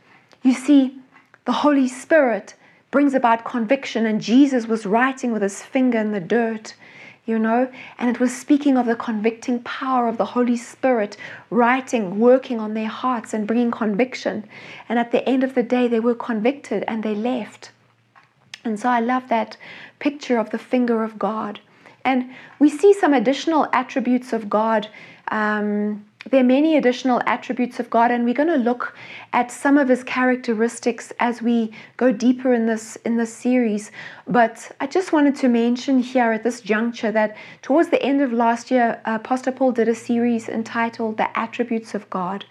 You 0.41 0.56
see, 0.56 0.98
the 1.46 1.60
Holy 1.62 1.88
Spirit 1.88 2.56
brings 2.89 3.13
about 3.13 3.46
conviction, 3.46 4.08
and 4.08 4.22
Jesus 4.22 4.68
was 4.68 4.88
writing 4.88 5.32
with 5.32 5.44
his 5.44 5.62
finger 5.62 6.00
in 6.00 6.13
the 6.13 6.20
dirt 6.20 6.74
you 7.25 7.38
know, 7.38 7.72
and 8.00 8.10
it 8.10 8.20
was 8.20 8.36
speaking 8.36 8.78
of 8.78 8.88
the 8.88 8.96
convicting 8.96 9.62
power 9.62 10.08
of 10.08 10.18
the 10.18 10.25
Holy 10.25 10.58
Spirit 10.58 11.18
writing, 11.50 12.20
working 12.20 12.60
on 12.60 12.74
their 12.74 12.88
hearts 12.88 13.34
and 13.34 13.46
bringing 13.46 13.72
conviction. 13.72 14.44
And 14.90 14.98
at 14.98 15.12
the 15.12 15.28
end 15.30 15.44
of 15.44 15.54
the 15.54 15.63
day, 15.63 15.88
they 15.88 16.00
were 16.00 16.16
convicted 16.16 16.84
and 16.88 17.04
they 17.04 17.16
left. 17.16 17.72
And 18.63 18.80
so 18.80 18.90
I 18.90 19.00
love 19.00 19.30
that 19.30 19.58
picture 20.00 20.38
of 20.38 20.50
the 20.50 20.58
finger 20.58 21.04
of 21.04 21.20
God. 21.20 21.60
And 22.04 22.32
we 22.60 22.70
see 22.70 22.94
some 22.94 23.13
additional 23.13 23.68
attributes 23.72 24.34
of 24.34 24.50
God. 24.50 24.88
Um, 25.28 26.06
there 26.30 26.42
are 26.42 26.44
many 26.44 26.78
additional 26.78 27.22
attributes 27.25 27.80
of 27.80 27.90
God, 27.90 28.12
and 28.12 28.24
we're 28.24 28.36
going 28.36 28.48
to 28.48 28.56
look 28.56 28.96
at 29.34 29.51
some 29.51 29.78
of 29.78 29.90
his 29.90 30.04
characteristics 30.04 31.12
as 31.20 31.42
we 31.42 31.72
go 31.98 32.12
deeper 32.12 32.54
in 32.54 32.68
this 32.68 32.96
in 32.98 33.18
this 33.18 33.34
series. 33.34 33.92
But 34.28 34.72
I 34.80 34.86
just 34.86 35.12
wanted 35.12 35.36
to 35.38 35.50
mention 35.50 36.00
here 36.00 36.32
at 36.32 36.44
this 36.44 36.62
juncture 36.62 37.12
that 37.12 37.36
towards 37.63 37.90
the 37.90 38.01
end 38.04 38.22
of 38.22 38.32
last 38.32 38.70
year, 38.70 39.01
Pastor 39.24 39.51
Paul 39.51 39.72
did 39.72 39.88
a 39.88 39.96
series 39.96 40.48
entitled 40.48 41.18
"The 41.18 41.36
Attributes 41.38 41.96
of 41.96 42.07
God," 42.12 42.46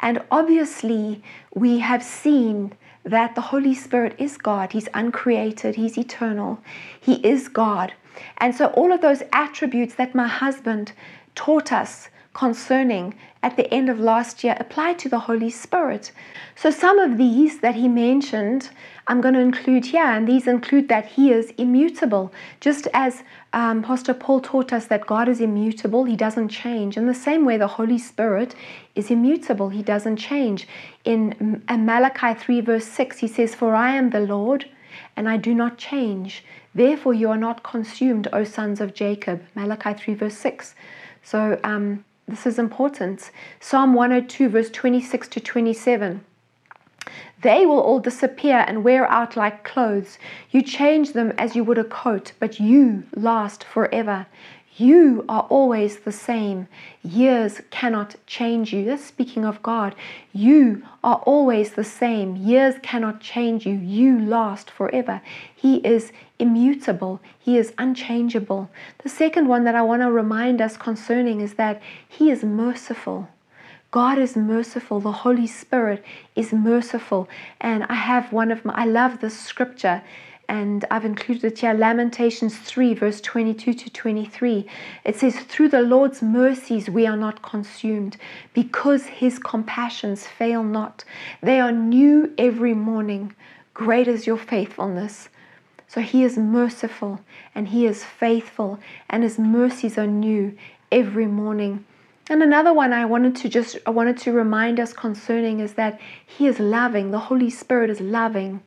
and 0.00 0.22
obviously 0.30 1.20
we 1.54 1.80
have 1.80 2.04
seen 2.04 2.72
that 3.02 3.34
the 3.34 3.40
Holy 3.40 3.74
Spirit 3.74 4.14
is 4.18 4.36
God. 4.36 4.72
He's 4.72 4.88
uncreated. 4.94 5.74
He's 5.74 5.98
eternal. 5.98 6.60
He 7.00 7.14
is 7.26 7.48
God, 7.48 7.94
and 8.36 8.54
so 8.54 8.66
all 8.68 8.92
of 8.92 9.00
those 9.00 9.24
attributes 9.32 9.96
that 9.96 10.14
my 10.14 10.28
husband 10.28 10.92
taught 11.34 11.72
us 11.72 12.10
concerning 12.34 13.14
at 13.42 13.56
the 13.56 13.72
end 13.72 13.88
of 13.88 13.98
last 13.98 14.42
year 14.44 14.56
apply 14.58 14.94
to 14.94 15.08
the 15.08 15.20
Holy 15.20 15.50
Spirit. 15.50 16.12
So, 16.54 16.70
some 16.70 16.98
of 16.98 17.18
these 17.18 17.60
that 17.60 17.76
he 17.76 17.88
mentioned, 17.88 18.70
I'm 19.06 19.20
going 19.20 19.34
to 19.34 19.40
include 19.40 19.86
here, 19.86 20.04
and 20.04 20.26
these 20.26 20.46
include 20.46 20.88
that 20.88 21.06
he 21.06 21.30
is 21.32 21.52
immutable. 21.56 22.32
Just 22.60 22.88
as 22.92 23.22
um, 23.52 23.82
Pastor 23.82 24.12
Paul 24.12 24.40
taught 24.40 24.72
us 24.72 24.86
that 24.86 25.06
God 25.06 25.28
is 25.28 25.40
immutable, 25.40 26.04
he 26.04 26.16
doesn't 26.16 26.48
change. 26.48 26.96
In 26.96 27.06
the 27.06 27.14
same 27.14 27.44
way, 27.44 27.56
the 27.56 27.66
Holy 27.66 27.98
Spirit 27.98 28.54
is 28.94 29.10
immutable, 29.10 29.68
he 29.68 29.82
doesn't 29.82 30.16
change. 30.16 30.66
In 31.04 31.62
Malachi 31.68 32.34
3, 32.34 32.60
verse 32.60 32.86
6, 32.86 33.18
he 33.18 33.28
says, 33.28 33.54
For 33.54 33.74
I 33.74 33.94
am 33.94 34.10
the 34.10 34.20
Lord, 34.20 34.68
and 35.16 35.28
I 35.28 35.36
do 35.36 35.54
not 35.54 35.78
change. 35.78 36.44
Therefore, 36.74 37.14
you 37.14 37.30
are 37.30 37.38
not 37.38 37.62
consumed, 37.62 38.28
O 38.32 38.44
sons 38.44 38.80
of 38.80 38.94
Jacob. 38.94 39.42
Malachi 39.54 39.94
3, 39.94 40.14
verse 40.14 40.36
6. 40.36 40.74
So, 41.22 41.58
um, 41.64 42.04
this 42.28 42.46
is 42.46 42.58
important. 42.58 43.30
Psalm 43.58 43.94
102, 43.94 44.50
verse 44.50 44.70
26 44.70 45.28
to 45.28 45.40
27. 45.40 46.24
They 47.40 47.64
will 47.64 47.80
all 47.80 48.00
disappear 48.00 48.64
and 48.66 48.84
wear 48.84 49.10
out 49.10 49.36
like 49.36 49.64
clothes. 49.64 50.18
You 50.50 50.60
change 50.60 51.12
them 51.12 51.32
as 51.38 51.56
you 51.56 51.64
would 51.64 51.78
a 51.78 51.84
coat, 51.84 52.32
but 52.38 52.60
you 52.60 53.04
last 53.14 53.64
forever. 53.64 54.26
You 54.78 55.24
are 55.28 55.42
always 55.50 55.98
the 55.98 56.12
same. 56.12 56.68
Years 57.02 57.60
cannot 57.70 58.14
change 58.28 58.72
you. 58.72 58.84
That's 58.84 59.04
speaking 59.04 59.44
of 59.44 59.60
God. 59.60 59.96
You 60.32 60.86
are 61.02 61.16
always 61.26 61.72
the 61.72 61.82
same. 61.82 62.36
Years 62.36 62.76
cannot 62.80 63.20
change 63.20 63.66
you. 63.66 63.74
You 63.74 64.20
last 64.20 64.70
forever. 64.70 65.20
He 65.52 65.78
is 65.78 66.12
immutable. 66.38 67.20
He 67.36 67.58
is 67.58 67.74
unchangeable. 67.76 68.70
The 69.02 69.08
second 69.08 69.48
one 69.48 69.64
that 69.64 69.74
I 69.74 69.82
want 69.82 70.02
to 70.02 70.12
remind 70.12 70.60
us 70.60 70.76
concerning 70.76 71.40
is 71.40 71.54
that 71.54 71.82
He 72.08 72.30
is 72.30 72.44
merciful. 72.44 73.28
God 73.90 74.16
is 74.16 74.36
merciful. 74.36 75.00
The 75.00 75.10
Holy 75.10 75.48
Spirit 75.48 76.04
is 76.36 76.52
merciful. 76.52 77.28
And 77.60 77.82
I 77.88 77.94
have 77.94 78.32
one 78.32 78.52
of 78.52 78.64
my, 78.64 78.74
I 78.74 78.84
love 78.84 79.20
this 79.20 79.36
scripture 79.40 80.02
and 80.48 80.86
I've 80.90 81.04
included 81.04 81.44
it 81.44 81.58
here 81.58 81.74
Lamentations 81.74 82.56
3, 82.56 82.94
verse 82.94 83.20
22 83.20 83.74
to 83.74 83.90
23. 83.90 84.66
It 85.04 85.16
says, 85.16 85.38
Through 85.40 85.68
the 85.68 85.82
Lord's 85.82 86.22
mercies 86.22 86.88
we 86.88 87.06
are 87.06 87.16
not 87.16 87.42
consumed, 87.42 88.16
because 88.54 89.04
his 89.06 89.38
compassions 89.38 90.26
fail 90.26 90.62
not. 90.62 91.04
They 91.42 91.60
are 91.60 91.72
new 91.72 92.32
every 92.38 92.72
morning. 92.72 93.34
Great 93.74 94.08
is 94.08 94.26
your 94.26 94.38
faithfulness. 94.38 95.28
So 95.86 96.00
he 96.00 96.24
is 96.24 96.38
merciful 96.38 97.20
and 97.54 97.68
he 97.68 97.86
is 97.86 98.04
faithful, 98.04 98.78
and 99.10 99.22
his 99.22 99.38
mercies 99.38 99.98
are 99.98 100.06
new 100.06 100.56
every 100.90 101.26
morning. 101.26 101.84
And 102.30 102.42
another 102.42 102.72
one 102.72 102.92
I 102.92 103.04
wanted 103.04 103.36
to 103.36 103.48
just 103.48 103.78
I 103.86 103.90
wanted 103.90 104.16
to 104.18 104.32
remind 104.32 104.80
us 104.80 104.92
concerning 104.92 105.60
is 105.60 105.74
that 105.74 106.00
he 106.24 106.46
is 106.46 106.58
loving. 106.58 107.10
The 107.10 107.18
Holy 107.18 107.50
Spirit 107.50 107.90
is 107.90 108.00
loving. 108.00 108.62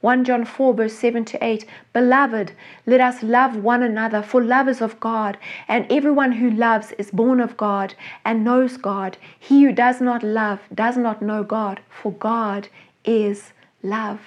1 0.00 0.24
John 0.24 0.46
4, 0.46 0.74
verse 0.74 0.94
7 0.94 1.24
to 1.26 1.44
8 1.44 1.66
Beloved, 1.92 2.52
let 2.86 3.00
us 3.00 3.22
love 3.22 3.56
one 3.56 3.82
another, 3.82 4.22
for 4.22 4.42
love 4.42 4.66
is 4.66 4.80
of 4.80 4.98
God, 4.98 5.36
and 5.68 5.86
everyone 5.90 6.32
who 6.32 6.50
loves 6.50 6.92
is 6.92 7.10
born 7.10 7.38
of 7.38 7.56
God 7.56 7.94
and 8.24 8.42
knows 8.42 8.78
God. 8.78 9.18
He 9.38 9.64
who 9.64 9.72
does 9.72 10.00
not 10.00 10.22
love 10.22 10.60
does 10.74 10.96
not 10.96 11.20
know 11.20 11.42
God, 11.42 11.80
for 11.90 12.12
God 12.12 12.68
is 13.04 13.52
love. 13.82 14.20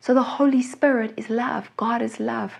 So 0.00 0.14
the 0.14 0.22
Holy 0.22 0.62
Spirit 0.62 1.12
is 1.16 1.28
love, 1.28 1.70
God 1.76 2.02
is 2.02 2.20
love. 2.20 2.54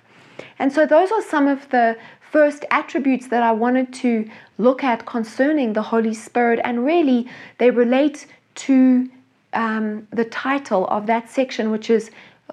And 0.59 0.73
so 0.73 0.87
those 0.87 1.13
are 1.13 1.23
some 1.23 1.47
of 1.47 1.69
the 1.71 1.97
first 2.33 2.65
attributes 2.71 3.29
that 3.29 3.43
I 3.43 3.53
wanted 3.53 3.93
to 3.95 4.29
look 4.59 4.83
at 4.83 5.07
concerning 5.07 5.73
the 5.73 5.83
Holy 5.83 6.15
Spirit, 6.15 6.61
and 6.65 6.85
really 6.85 7.29
they 7.59 7.71
relate 7.71 8.27
to 8.57 9.09
um, 9.53 10.07
the 10.11 10.25
title 10.25 10.87
of 10.89 11.07
that 11.07 11.31
section, 11.31 11.71
which 11.71 11.91
is 11.91 12.11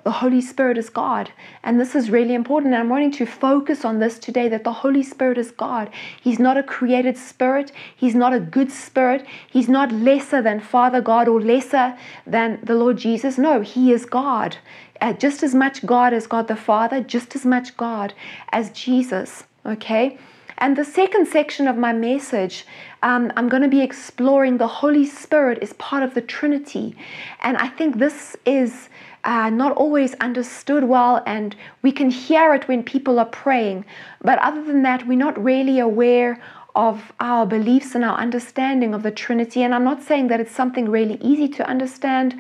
the 0.08 0.22
Holy 0.24 0.40
Spirit 0.40 0.78
is 0.78 0.90
God. 0.90 1.32
And 1.64 1.82
this 1.82 1.94
is 1.94 2.10
really 2.10 2.34
important. 2.34 2.74
And 2.74 2.82
I'm 2.82 2.88
wanting 2.88 3.12
to 3.12 3.26
focus 3.26 3.84
on 3.84 4.00
this 4.00 4.18
today 4.18 4.48
that 4.48 4.64
the 4.64 4.72
Holy 4.72 5.04
Spirit 5.04 5.38
is 5.38 5.52
God. 5.52 5.90
He's 6.22 6.40
not 6.40 6.56
a 6.56 6.64
created 6.64 7.18
spirit, 7.18 7.74
He's 7.94 8.16
not 8.16 8.34
a 8.34 8.40
good 8.40 8.72
spirit, 8.72 9.26
He's 9.50 9.68
not 9.68 9.92
lesser 9.92 10.42
than 10.42 10.62
Father 10.62 11.02
God 11.02 11.28
or 11.28 11.42
lesser 11.42 11.98
than 12.26 12.62
the 12.64 12.74
Lord 12.74 12.98
Jesus. 12.98 13.38
No, 13.38 13.60
He 13.60 13.92
is 13.92 14.06
God. 14.06 14.56
Uh, 15.02 15.12
just 15.12 15.44
as 15.44 15.54
much 15.54 15.86
God 15.86 16.14
as 16.14 16.26
God 16.26 16.48
the 16.48 16.56
Father, 16.56 17.02
just 17.02 17.36
as 17.36 17.46
much 17.46 17.76
God 17.76 18.14
as 18.54 18.72
Jesus. 18.72 19.44
Okay? 19.66 20.18
And 20.58 20.78
the 20.78 20.86
second 20.86 21.28
section 21.28 21.68
of 21.68 21.76
my 21.76 21.92
message, 21.92 22.66
um, 23.04 23.34
I'm 23.36 23.50
going 23.50 23.62
to 23.62 23.68
be 23.68 23.82
exploring 23.82 24.58
the 24.58 24.68
Holy 24.68 25.06
Spirit 25.06 25.60
is 25.62 25.74
part 25.74 26.02
of 26.02 26.14
the 26.14 26.22
Trinity. 26.22 26.96
And 27.42 27.58
I 27.58 27.68
think 27.68 27.98
this 27.98 28.38
is 28.46 28.88
uh, 29.28 29.50
not 29.50 29.74
always 29.74 30.14
understood 30.16 30.86
well, 30.86 31.22
and 31.26 31.54
we 31.82 31.92
can 31.92 32.10
hear 32.10 32.54
it 32.54 32.68
when 32.70 32.82
people 32.82 33.20
are 33.20 33.26
praying. 33.26 33.84
But 34.22 34.40
other 34.40 34.64
than 34.64 34.84
that, 34.84 35.06
we're 35.06 35.18
not 35.18 35.42
really 35.44 35.80
aware 35.80 36.42
of 36.78 37.12
our 37.20 37.46
beliefs 37.46 37.94
and 37.94 38.06
our 38.06 38.18
understanding 38.18 38.94
of 38.94 39.04
the 39.04 39.12
Trinity. 39.12 39.64
And 39.64 39.76
I'm 39.76 39.84
not 39.84 40.02
saying 40.02 40.28
that 40.30 40.40
it's 40.40 40.56
something 40.56 40.90
really 40.90 41.18
easy 41.22 41.50
to 41.50 41.68
understand. 41.68 42.40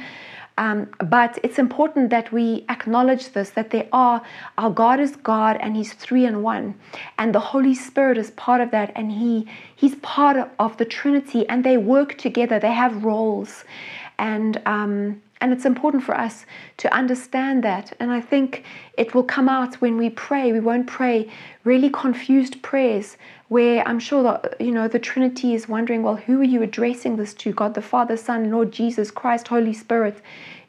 Um, 0.60 0.90
but 1.00 1.38
it's 1.44 1.60
important 1.60 2.10
that 2.10 2.32
we 2.32 2.66
acknowledge 2.70 3.34
this 3.34 3.52
that 3.52 3.70
there 3.70 3.88
are, 3.92 4.24
our 4.58 4.72
God 4.72 5.00
is 5.00 5.16
God 5.18 5.58
and 5.60 5.76
He's 5.76 5.94
three 5.94 6.26
in 6.26 6.42
one. 6.42 6.74
And 7.18 7.36
the 7.36 7.40
Holy 7.40 7.76
Spirit 7.76 8.18
is 8.18 8.32
part 8.32 8.62
of 8.62 8.72
that 8.72 8.92
and 8.96 9.12
he, 9.12 9.46
He's 9.76 9.96
part 9.96 10.50
of 10.58 10.78
the 10.78 10.86
Trinity 10.86 11.48
and 11.50 11.64
they 11.64 11.78
work 11.78 12.18
together, 12.18 12.60
they 12.60 12.74
have 12.74 13.04
roles. 13.04 13.66
And, 14.18 14.60
um, 14.66 15.22
and 15.40 15.54
it's 15.54 15.66
important 15.66 16.04
for 16.04 16.16
us 16.16 16.46
to 16.78 16.94
understand 16.94 17.64
that. 17.64 17.94
And 18.00 18.12
I 18.12 18.22
think 18.22 18.64
it 18.98 19.14
will 19.14 19.24
come 19.24 19.48
out 19.48 19.76
when 19.76 19.98
we 19.98 20.10
pray. 20.10 20.52
We 20.52 20.60
won't 20.60 20.88
pray 20.88 21.30
really 21.64 21.90
confused 21.90 22.62
prayers 22.64 23.18
where 23.50 23.88
I'm 23.88 24.00
sure 24.00 24.24
that 24.24 24.60
you 24.60 24.72
know 24.72 24.88
the 24.88 25.00
Trinity 25.00 25.54
is 25.54 25.70
wondering, 25.70 26.04
well, 26.04 26.16
who 26.16 26.42
are 26.42 26.52
you 26.56 26.64
addressing 26.64 27.18
this 27.18 27.34
to? 27.36 27.52
God 27.52 27.76
the 27.76 27.82
Father, 27.82 28.18
Son, 28.18 28.52
Lord 28.52 28.72
Jesus 28.72 29.12
Christ, 29.12 29.48
Holy 29.48 29.74
Spirit. 29.74 30.22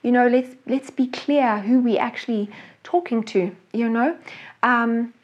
You 0.02 0.12
know, 0.12 0.28
let's 0.28 0.54
let's 0.66 0.90
be 0.90 1.06
clear 1.06 1.58
who 1.60 1.80
we're 1.80 2.00
actually 2.00 2.50
talking 2.84 3.22
to. 3.24 3.54
You 3.72 3.88
know. 3.88 4.16
Um, 4.62 5.14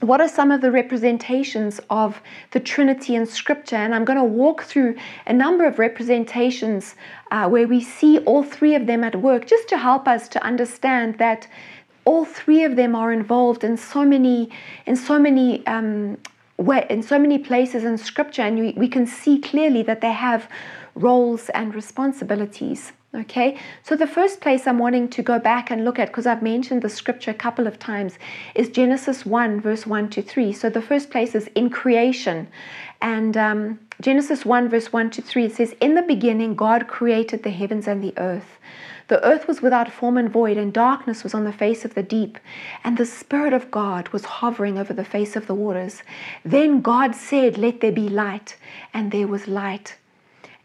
what 0.00 0.20
are 0.20 0.28
some 0.28 0.52
of 0.52 0.60
the 0.60 0.70
representations 0.70 1.80
of 1.90 2.22
the 2.52 2.60
Trinity 2.60 3.16
in 3.16 3.26
Scripture? 3.26 3.74
And 3.74 3.92
I'm 3.92 4.04
going 4.04 4.18
to 4.18 4.24
walk 4.24 4.62
through 4.62 4.96
a 5.26 5.32
number 5.32 5.64
of 5.64 5.80
representations 5.80 6.94
uh, 7.30 7.48
where 7.48 7.66
we 7.66 7.80
see 7.80 8.18
all 8.20 8.42
three 8.42 8.74
of 8.74 8.86
them 8.86 9.04
at 9.04 9.16
work, 9.16 9.46
just 9.46 9.68
to 9.68 9.78
help 9.78 10.08
us 10.08 10.28
to 10.28 10.42
understand 10.42 11.18
that 11.18 11.48
all 12.04 12.24
three 12.24 12.64
of 12.64 12.76
them 12.76 12.94
are 12.94 13.12
involved 13.12 13.62
in 13.62 13.76
so 13.76 14.02
many 14.04 14.48
in 14.86 14.96
so 14.96 15.18
many 15.18 15.66
um, 15.66 16.16
in 16.88 17.02
so 17.02 17.18
many 17.18 17.38
places 17.38 17.84
in 17.84 17.98
scripture 17.98 18.42
and 18.42 18.58
we, 18.58 18.72
we 18.72 18.88
can 18.88 19.06
see 19.06 19.38
clearly 19.38 19.82
that 19.82 20.00
they 20.00 20.12
have 20.12 20.48
roles 20.94 21.50
and 21.50 21.74
responsibilities 21.74 22.92
okay? 23.14 23.58
So 23.82 23.96
the 23.96 24.06
first 24.06 24.40
place 24.40 24.66
i'm 24.66 24.78
wanting 24.78 25.08
to 25.08 25.22
go 25.22 25.38
back 25.38 25.70
and 25.70 25.84
look 25.84 25.98
at 25.98 26.08
because 26.08 26.26
i've 26.26 26.42
mentioned 26.42 26.82
the 26.82 26.88
scripture 26.88 27.30
a 27.30 27.34
couple 27.46 27.66
of 27.66 27.78
times 27.78 28.18
is 28.54 28.68
genesis 28.68 29.24
1 29.24 29.60
verse 29.60 29.86
1 29.86 30.10
to 30.10 30.22
3 30.22 30.52
so 30.52 30.70
the 30.70 30.82
first 30.82 31.10
place 31.10 31.34
is 31.34 31.48
in 31.54 31.70
creation 31.70 32.48
and 33.00 33.36
um, 33.36 33.78
genesis 34.00 34.44
1 34.44 34.68
verse 34.68 34.92
1 34.92 35.10
to 35.10 35.22
3 35.22 35.44
it 35.44 35.54
says 35.54 35.74
in 35.80 35.94
the 35.94 36.02
beginning 36.02 36.54
god 36.54 36.88
created 36.88 37.42
the 37.42 37.50
heavens 37.50 37.86
and 37.86 38.02
the 38.02 38.14
earth 38.16 38.58
the 39.08 39.24
earth 39.26 39.48
was 39.48 39.62
without 39.62 39.90
form 39.90 40.18
and 40.18 40.30
void, 40.30 40.58
and 40.58 40.70
darkness 40.70 41.22
was 41.24 41.32
on 41.32 41.44
the 41.44 41.52
face 41.52 41.86
of 41.86 41.94
the 41.94 42.02
deep, 42.02 42.38
and 42.84 42.98
the 42.98 43.06
Spirit 43.06 43.54
of 43.54 43.70
God 43.70 44.08
was 44.10 44.26
hovering 44.26 44.78
over 44.78 44.92
the 44.92 45.04
face 45.04 45.34
of 45.34 45.46
the 45.46 45.54
waters. 45.54 46.02
Then 46.44 46.82
God 46.82 47.14
said, 47.14 47.56
Let 47.56 47.80
there 47.80 47.92
be 47.92 48.10
light, 48.10 48.56
and 48.92 49.10
there 49.10 49.26
was 49.26 49.48
light. 49.48 49.96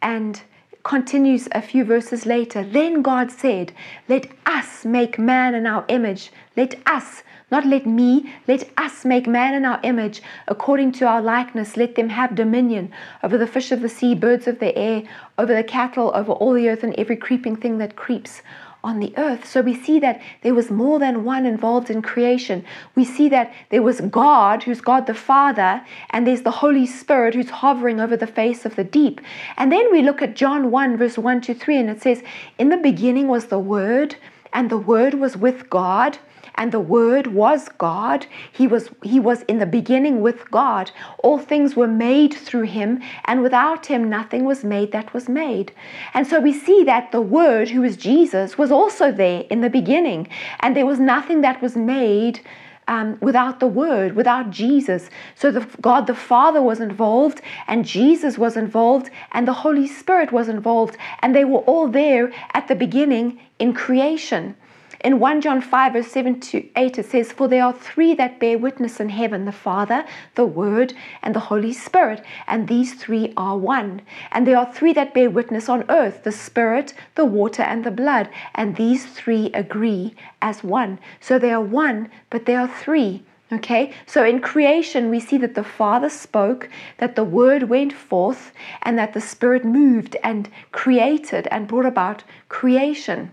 And 0.01 0.41
continues 0.83 1.47
a 1.53 1.61
few 1.61 1.83
verses 1.85 2.25
later. 2.25 2.63
Then 2.63 3.01
God 3.01 3.31
said, 3.31 3.73
Let 4.07 4.27
us 4.45 4.85
make 4.85 5.17
man 5.17 5.55
in 5.55 5.65
our 5.65 5.85
image. 5.87 6.31
Let 6.55 6.75
us 6.85 7.23
not 7.53 7.67
let 7.67 7.85
me, 7.85 8.33
let 8.47 8.67
us 8.79 9.05
make 9.05 9.27
man 9.27 9.53
in 9.53 9.63
our 9.63 9.79
image, 9.83 10.23
according 10.47 10.91
to 10.93 11.05
our 11.05 11.21
likeness. 11.21 11.77
Let 11.77 11.93
them 11.93 12.09
have 12.09 12.33
dominion 12.33 12.91
over 13.21 13.37
the 13.37 13.45
fish 13.45 13.71
of 13.71 13.81
the 13.81 13.89
sea, 13.89 14.15
birds 14.15 14.47
of 14.47 14.57
the 14.57 14.75
air, 14.75 15.03
over 15.37 15.53
the 15.53 15.63
cattle, 15.63 16.11
over 16.15 16.31
all 16.31 16.53
the 16.53 16.67
earth, 16.67 16.81
and 16.81 16.95
every 16.95 17.15
creeping 17.15 17.55
thing 17.55 17.77
that 17.77 17.95
creeps 17.95 18.41
on 18.83 18.99
the 18.99 19.13
earth. 19.17 19.47
So 19.47 19.61
we 19.61 19.73
see 19.73 19.99
that 19.99 20.21
there 20.41 20.53
was 20.53 20.69
more 20.69 20.99
than 20.99 21.23
one 21.23 21.45
involved 21.45 21.89
in 21.89 22.01
creation. 22.01 22.65
We 22.95 23.05
see 23.05 23.29
that 23.29 23.53
there 23.69 23.81
was 23.81 24.01
God, 24.01 24.63
who's 24.63 24.81
God 24.81 25.07
the 25.07 25.13
Father, 25.13 25.81
and 26.09 26.27
there's 26.27 26.41
the 26.41 26.51
Holy 26.51 26.85
Spirit 26.85 27.33
who's 27.33 27.49
hovering 27.49 27.99
over 27.99 28.17
the 28.17 28.27
face 28.27 28.65
of 28.65 28.75
the 28.75 28.83
deep. 28.83 29.21
And 29.57 29.71
then 29.71 29.91
we 29.91 30.01
look 30.01 30.21
at 30.21 30.35
John 30.35 30.69
1, 30.69 30.97
verse 30.97 31.17
1 31.17 31.41
to 31.41 31.53
3, 31.53 31.77
and 31.77 31.89
it 31.89 32.01
says, 32.01 32.23
In 32.57 32.69
the 32.69 32.77
beginning 32.77 33.27
was 33.27 33.45
the 33.45 33.59
Word, 33.59 34.15
and 34.51 34.69
the 34.69 34.77
Word 34.77 35.13
was 35.13 35.37
with 35.37 35.69
God 35.69 36.17
and 36.55 36.71
the 36.71 36.79
word 36.79 37.27
was 37.27 37.69
God. 37.77 38.25
He 38.51 38.67
was 38.67 38.89
he 39.01 39.19
was 39.19 39.41
in 39.43 39.59
the 39.59 39.65
beginning 39.65 40.21
with 40.21 40.49
God. 40.51 40.91
All 41.19 41.39
things 41.39 41.75
were 41.75 41.87
made 41.87 42.33
through 42.33 42.63
him, 42.63 43.01
and 43.25 43.41
without 43.41 43.85
him 43.87 44.09
nothing 44.09 44.45
was 44.45 44.63
made 44.63 44.91
that 44.91 45.13
was 45.13 45.27
made. 45.27 45.71
And 46.13 46.27
so 46.27 46.39
we 46.39 46.53
see 46.53 46.83
that 46.83 47.11
the 47.11 47.21
word 47.21 47.69
who 47.69 47.83
is 47.83 47.97
Jesus 47.97 48.57
was 48.57 48.71
also 48.71 49.11
there 49.11 49.45
in 49.49 49.61
the 49.61 49.69
beginning, 49.69 50.27
and 50.59 50.75
there 50.75 50.85
was 50.85 50.99
nothing 50.99 51.41
that 51.41 51.61
was 51.61 51.75
made 51.75 52.41
um, 52.87 53.17
without 53.21 53.59
the 53.59 53.67
Word, 53.67 54.15
without 54.15 54.49
Jesus. 54.49 55.09
So 55.35 55.51
the, 55.51 55.67
God 55.81 56.07
the 56.07 56.15
Father 56.15 56.61
was 56.61 56.79
involved, 56.79 57.41
and 57.67 57.85
Jesus 57.85 58.37
was 58.37 58.57
involved, 58.57 59.09
and 59.31 59.47
the 59.47 59.53
Holy 59.53 59.87
Spirit 59.87 60.31
was 60.31 60.49
involved, 60.49 60.97
and 61.21 61.35
they 61.35 61.45
were 61.45 61.59
all 61.59 61.87
there 61.87 62.31
at 62.53 62.67
the 62.67 62.75
beginning 62.75 63.39
in 63.59 63.73
creation. 63.73 64.55
In 65.03 65.19
1 65.19 65.41
John 65.41 65.59
5, 65.59 65.91
verse 65.91 66.07
7 66.07 66.39
to 66.39 66.65
8, 66.77 66.97
it 66.97 67.05
says, 67.05 67.33
For 67.33 67.49
there 67.49 67.65
are 67.65 67.73
three 67.73 68.13
that 68.13 68.39
bear 68.39 68.57
witness 68.57 69.01
in 69.01 69.09
heaven 69.09 69.43
the 69.43 69.51
Father, 69.51 70.05
the 70.35 70.45
Word, 70.45 70.93
and 71.21 71.35
the 71.35 71.41
Holy 71.41 71.73
Spirit, 71.73 72.23
and 72.47 72.69
these 72.69 72.93
three 72.93 73.33
are 73.35 73.57
one. 73.57 74.01
And 74.31 74.47
there 74.47 74.57
are 74.57 74.73
three 74.73 74.93
that 74.93 75.13
bear 75.13 75.29
witness 75.29 75.67
on 75.67 75.83
earth 75.89 76.23
the 76.23 76.31
Spirit, 76.31 76.93
the 77.15 77.25
water, 77.25 77.63
and 77.63 77.83
the 77.83 77.91
blood, 77.91 78.29
and 78.55 78.77
these 78.77 79.05
three 79.05 79.51
agree 79.53 80.15
as 80.41 80.63
one. 80.63 80.99
So 81.19 81.37
they 81.37 81.51
are 81.51 81.59
one, 81.59 82.09
but 82.29 82.45
they 82.45 82.55
are 82.55 82.69
three. 82.69 83.23
Okay, 83.51 83.91
so 84.05 84.23
in 84.23 84.39
creation, 84.39 85.09
we 85.09 85.19
see 85.19 85.37
that 85.39 85.53
the 85.53 85.65
Father 85.65 86.07
spoke, 86.07 86.69
that 86.99 87.17
the 87.17 87.25
Word 87.25 87.63
went 87.63 87.91
forth, 87.91 88.53
and 88.81 88.97
that 88.97 89.11
the 89.11 89.19
Spirit 89.19 89.65
moved 89.65 90.15
and 90.23 90.49
created 90.71 91.45
and 91.51 91.67
brought 91.67 91.85
about 91.85 92.23
creation. 92.47 93.31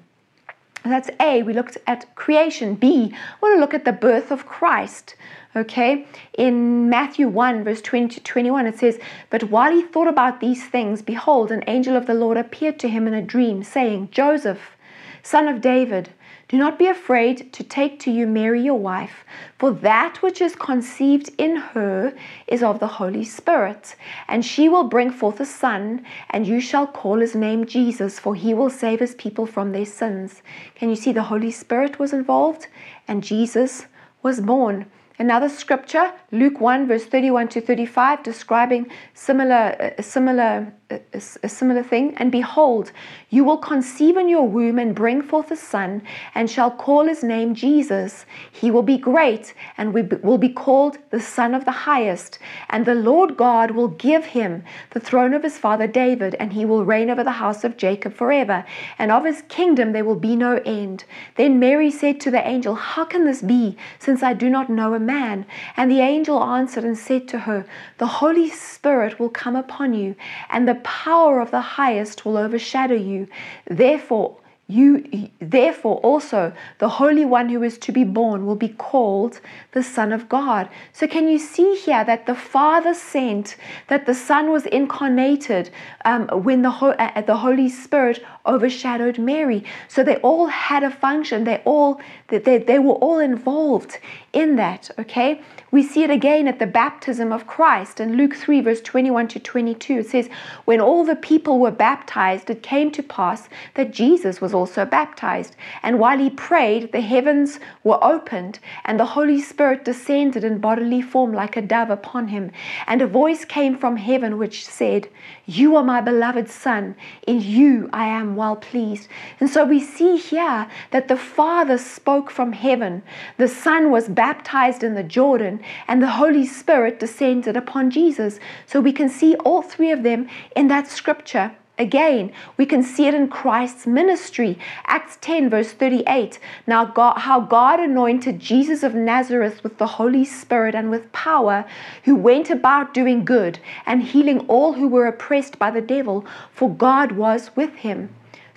That's 0.85 1.11
A, 1.21 1.43
we 1.43 1.53
looked 1.53 1.77
at 1.87 2.15
creation. 2.15 2.75
B, 2.75 3.13
I 3.15 3.37
want 3.43 3.57
to 3.57 3.61
look 3.61 3.75
at 3.75 3.85
the 3.85 3.93
birth 3.93 4.31
of 4.31 4.47
Christ. 4.47 5.15
Okay, 5.55 6.07
in 6.39 6.89
Matthew 6.89 7.27
1, 7.27 7.65
verse 7.65 7.83
20 7.83 8.15
to 8.15 8.21
21, 8.21 8.67
it 8.67 8.79
says, 8.79 9.01
But 9.31 9.51
while 9.51 9.73
he 9.73 9.83
thought 9.83 10.07
about 10.07 10.41
these 10.41 10.67
things, 10.67 11.03
behold, 11.03 11.51
an 11.51 11.65
angel 11.67 11.97
of 11.97 12.07
the 12.07 12.15
Lord 12.15 12.37
appeared 12.37 12.79
to 12.79 12.89
him 12.89 13.09
in 13.09 13.15
a 13.15 13.21
dream, 13.21 13.65
saying, 13.65 14.11
Joseph, 14.13 14.77
son 15.23 15.49
of 15.49 15.61
David, 15.61 16.11
do 16.51 16.57
not 16.57 16.81
be 16.81 16.89
afraid 16.89 17.53
to 17.53 17.63
take 17.63 18.01
to 18.01 18.11
you 18.11 18.27
Mary 18.27 18.61
your 18.61 18.79
wife, 18.79 19.25
for 19.57 19.71
that 19.71 20.21
which 20.21 20.41
is 20.41 20.57
conceived 20.57 21.31
in 21.39 21.55
her 21.55 22.13
is 22.49 22.61
of 22.61 22.81
the 22.81 22.89
Holy 22.89 23.23
Spirit. 23.23 23.95
And 24.27 24.45
she 24.45 24.69
will 24.69 24.83
bring 24.83 25.13
forth 25.13 25.39
a 25.39 25.47
son, 25.47 26.05
and 26.29 26.49
you 26.49 26.61
shall 26.61 26.89
call 26.89 27.21
his 27.21 27.37
name 27.37 27.67
Jesus, 27.67 28.19
for 28.19 28.35
he 28.35 28.53
will 28.53 28.69
save 28.69 28.99
his 28.99 29.15
people 29.15 29.47
from 29.47 29.71
their 29.71 29.87
sins. 29.87 30.43
Can 30.75 30.89
you 30.89 30.97
see 30.97 31.13
the 31.13 31.23
Holy 31.23 31.53
Spirit 31.53 32.01
was 32.01 32.13
involved? 32.13 32.67
And 33.07 33.23
Jesus 33.23 33.87
was 34.21 34.41
born. 34.41 34.87
Another 35.21 35.49
scripture, 35.49 36.13
Luke 36.33 36.61
1, 36.61 36.89
verse 36.89 37.05
31 37.05 37.47
to 37.51 37.61
35, 37.61 38.25
describing 38.25 38.91
similar, 39.15 39.95
a 39.97 40.03
similar, 40.03 40.73
a, 40.91 41.23
a 41.43 41.49
similar 41.49 41.83
thing. 41.83 42.15
And 42.17 42.33
behold, 42.33 42.93
you 43.29 43.45
will 43.45 43.59
conceive 43.59 44.17
in 44.17 44.29
your 44.29 44.47
womb 44.49 44.79
and 44.79 44.95
bring 44.95 45.23
forth 45.23 45.51
a 45.51 45.57
son, 45.57 46.03
and 46.35 46.51
shall 46.51 46.71
call 46.71 47.07
his 47.07 47.23
name 47.23 47.55
Jesus. 47.55 48.27
He 48.51 48.71
will 48.71 48.83
be 48.83 48.99
great, 48.99 49.55
and 49.77 49.95
will 49.95 50.39
be 50.39 50.49
called 50.49 50.99
the 51.11 51.21
Son 51.21 51.55
of 51.55 51.65
the 51.65 51.71
Highest. 51.71 52.39
And 52.69 52.85
the 52.85 52.95
Lord 52.95 53.37
God 53.37 53.71
will 53.73 53.89
give 53.89 54.27
him 54.27 54.65
the 54.91 55.01
throne 55.01 55.35
of 55.35 55.43
his 55.43 55.59
father 55.59 55.87
David, 55.87 56.35
and 56.41 56.53
he 56.53 56.65
will 56.65 56.85
reign 56.85 57.11
over 57.11 57.25
the 57.25 57.31
house 57.33 57.65
of 57.65 57.77
Jacob 57.77 58.15
forever. 58.15 58.65
And 58.99 59.11
of 59.13 59.25
his 59.25 59.43
kingdom 59.49 59.93
there 59.93 60.05
will 60.05 60.17
be 60.17 60.37
no 60.37 60.57
end. 60.67 61.05
Then 61.37 61.61
Mary 61.61 61.91
said 61.91 62.21
to 62.21 62.31
the 62.31 62.47
angel, 62.47 62.75
How 62.75 63.05
can 63.05 63.25
this 63.25 63.43
be, 63.43 63.77
since 63.99 64.23
I 64.23 64.33
do 64.33 64.51
not 64.51 64.69
know 64.69 64.95
a 64.95 65.01
man? 65.01 65.47
And 65.77 65.91
the 65.91 66.01
angel 66.01 66.43
answered 66.43 66.85
and 66.85 66.99
said 66.99 67.29
to 67.29 67.41
her, 67.41 67.65
The 67.99 68.07
Holy 68.07 68.51
Spirit 68.51 69.19
will 69.19 69.29
come 69.29 69.57
upon 69.57 69.95
you, 69.95 70.17
and 70.49 70.67
the 70.67 70.75
power 70.81 71.41
of 71.41 71.51
the 71.51 71.61
highest 71.61 72.25
will 72.25 72.37
overshadow 72.37 72.95
you. 72.95 73.29
Therefore, 73.69 74.37
you 74.71 75.29
therefore 75.41 75.97
also 75.97 76.53
the 76.79 76.89
holy 76.89 77.25
one 77.25 77.49
who 77.49 77.63
is 77.63 77.77
to 77.79 77.91
be 77.91 78.05
born 78.05 78.47
will 78.47 78.55
be 78.55 78.69
called 78.69 79.41
the 79.73 79.83
son 79.83 80.13
of 80.13 80.29
god. 80.29 80.69
So 80.93 81.09
can 81.09 81.27
you 81.29 81.39
see 81.39 81.75
here 81.75 82.05
that 82.05 82.27
the 82.27 82.37
father 82.37 82.95
sent 82.95 83.57
that 83.89 84.07
the 84.07 84.15
son 84.15 84.51
was 84.51 84.67
incarnated 84.67 85.71
um, 86.05 86.29
when 86.29 86.63
the, 86.63 86.71
uh, 86.71 87.21
the 87.23 87.37
holy 87.37 87.69
spirit 87.69 88.23
overshadowed 88.47 89.19
mary? 89.19 89.65
So 89.89 90.05
they 90.05 90.17
all 90.19 90.47
had 90.47 90.85
a 90.85 90.91
function. 90.91 91.45
They 91.45 91.61
all 91.65 92.01
that 92.29 92.45
they, 92.45 92.59
they 92.59 92.79
were 92.79 92.95
all 92.95 93.19
involved 93.19 93.99
in 94.33 94.57
that 94.57 94.89
okay 94.99 95.43
we 95.73 95.85
see 95.85 96.03
it 96.03 96.11
again 96.11 96.49
at 96.49 96.59
the 96.59 96.67
baptism 96.67 97.33
of 97.33 97.47
Christ 97.47 98.01
in 98.01 98.17
Luke 98.17 98.35
3, 98.35 98.61
verse 98.61 98.81
21 98.81 99.29
to 99.29 99.39
22. 99.39 99.99
It 99.99 100.07
says, 100.09 100.29
When 100.65 100.81
all 100.81 101.05
the 101.05 101.15
people 101.15 101.61
were 101.61 101.71
baptized, 101.71 102.51
it 102.51 102.63
came 102.63 102.91
to 102.91 103.03
pass 103.05 103.49
that 103.75 103.93
Jesus 103.93 104.41
was 104.41 104.53
also 104.53 104.85
baptized. 104.85 105.55
And 105.85 106.01
while 106.01 106.19
he 106.19 106.29
prayed, 106.29 106.91
the 106.91 107.01
heavens 107.01 107.61
were 107.85 108.03
opened, 108.03 108.59
and 108.85 108.99
the 108.99 109.05
Holy 109.05 109.41
Spirit 109.41 109.85
descended 109.85 110.43
in 110.43 110.59
bodily 110.59 111.03
form 111.03 111.33
like 111.33 111.57
a 111.57 111.63
dove 111.63 111.91
upon 111.91 112.29
him. 112.29 112.51
And 112.89 113.01
a 113.01 113.07
voice 113.07 113.45
came 113.45 113.79
from 113.79 113.97
heaven 113.97 114.39
which 114.39 114.67
said, 114.67 115.09
You 115.47 115.77
are 115.77 115.85
my 115.85 116.01
beloved 116.01 116.51
Son, 116.51 116.97
in 117.29 117.41
you 117.41 117.89
I 117.93 118.07
am 118.07 118.35
well 118.35 118.57
pleased. 118.57 119.09
And 119.39 119.49
so 119.49 119.65
we 119.65 119.79
see 119.79 120.17
here 120.17 120.67
that 120.91 121.07
the 121.07 121.17
Father 121.17 121.79
spoke 121.79 122.29
from 122.29 122.53
heaven, 122.53 123.03
the 123.37 123.49
Son 123.49 123.93
was 123.93 124.09
baptized 124.09 124.83
in 124.83 124.95
the 124.95 125.05
Jordan 125.05 125.60
and 125.89 126.03
the 126.03 126.11
Holy 126.11 126.47
Spirit 126.47 127.01
descended 127.01 127.57
upon 127.57 127.91
Jesus. 127.91 128.39
So 128.67 128.81
we 128.81 128.93
can 128.93 129.09
see 129.09 129.35
all 129.37 129.63
three 129.63 129.91
of 129.91 130.03
them 130.03 130.29
in 130.55 130.69
that 130.69 130.89
scripture. 130.89 131.53
Again, 131.81 132.31
we 132.59 132.67
can 132.67 132.83
see 132.83 133.07
it 133.07 133.15
in 133.15 133.29
Christ's 133.29 133.87
ministry. 133.87 134.59
Acts 134.85 135.17
10, 135.23 135.49
verse 135.49 135.73
38. 135.73 136.39
Now, 136.67 136.85
God, 136.85 137.21
how 137.21 137.41
God 137.41 137.81
anointed 137.81 138.39
Jesus 138.39 138.83
of 138.83 138.95
Nazareth 138.95 139.65
with 139.65 139.79
the 139.79 139.87
Holy 139.87 140.27
Spirit 140.27 140.75
and 140.75 140.91
with 140.91 141.11
power, 141.13 141.65
who 142.05 142.15
went 142.15 142.51
about 142.51 142.93
doing 142.93 143.25
good 143.25 143.61
and 143.87 144.03
healing 144.03 144.41
all 144.41 144.75
who 144.75 144.89
were 144.89 145.07
oppressed 145.07 145.59
by 145.59 145.71
the 145.71 145.81
devil, 145.81 146.27
for 146.53 146.69
God 146.69 147.13
was 147.13 147.51
with 147.57 147.77
him. 147.77 148.11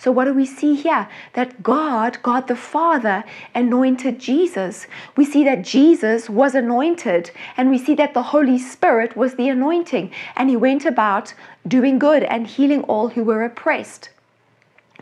So, 0.04 0.12
what 0.12 0.26
do 0.26 0.34
we 0.34 0.46
see 0.46 0.76
here? 0.76 1.08
That 1.32 1.63
God, 1.63 2.18
God 2.24 2.50
the 2.50 2.58
Father, 2.58 3.24
anointed 3.56 4.20
Jesus. 4.20 4.86
We 5.16 5.24
see 5.24 5.46
that 5.46 5.62
Jesus 5.62 6.30
was 6.30 6.56
anointed, 6.56 7.32
and 7.56 7.70
we 7.70 7.78
see 7.78 7.96
that 7.96 8.13
the 8.13 8.24
Holy 8.34 8.60
Spirit 8.60 9.16
was 9.16 9.36
the 9.36 9.48
anointing, 9.48 10.12
and 10.36 10.50
he 10.50 10.58
went 10.58 10.84
about 10.84 11.34
doing 11.66 12.00
good 12.00 12.24
and 12.24 12.46
healing 12.48 12.82
all 12.82 13.08
who 13.08 13.24
were 13.24 13.46
oppressed. 13.46 14.10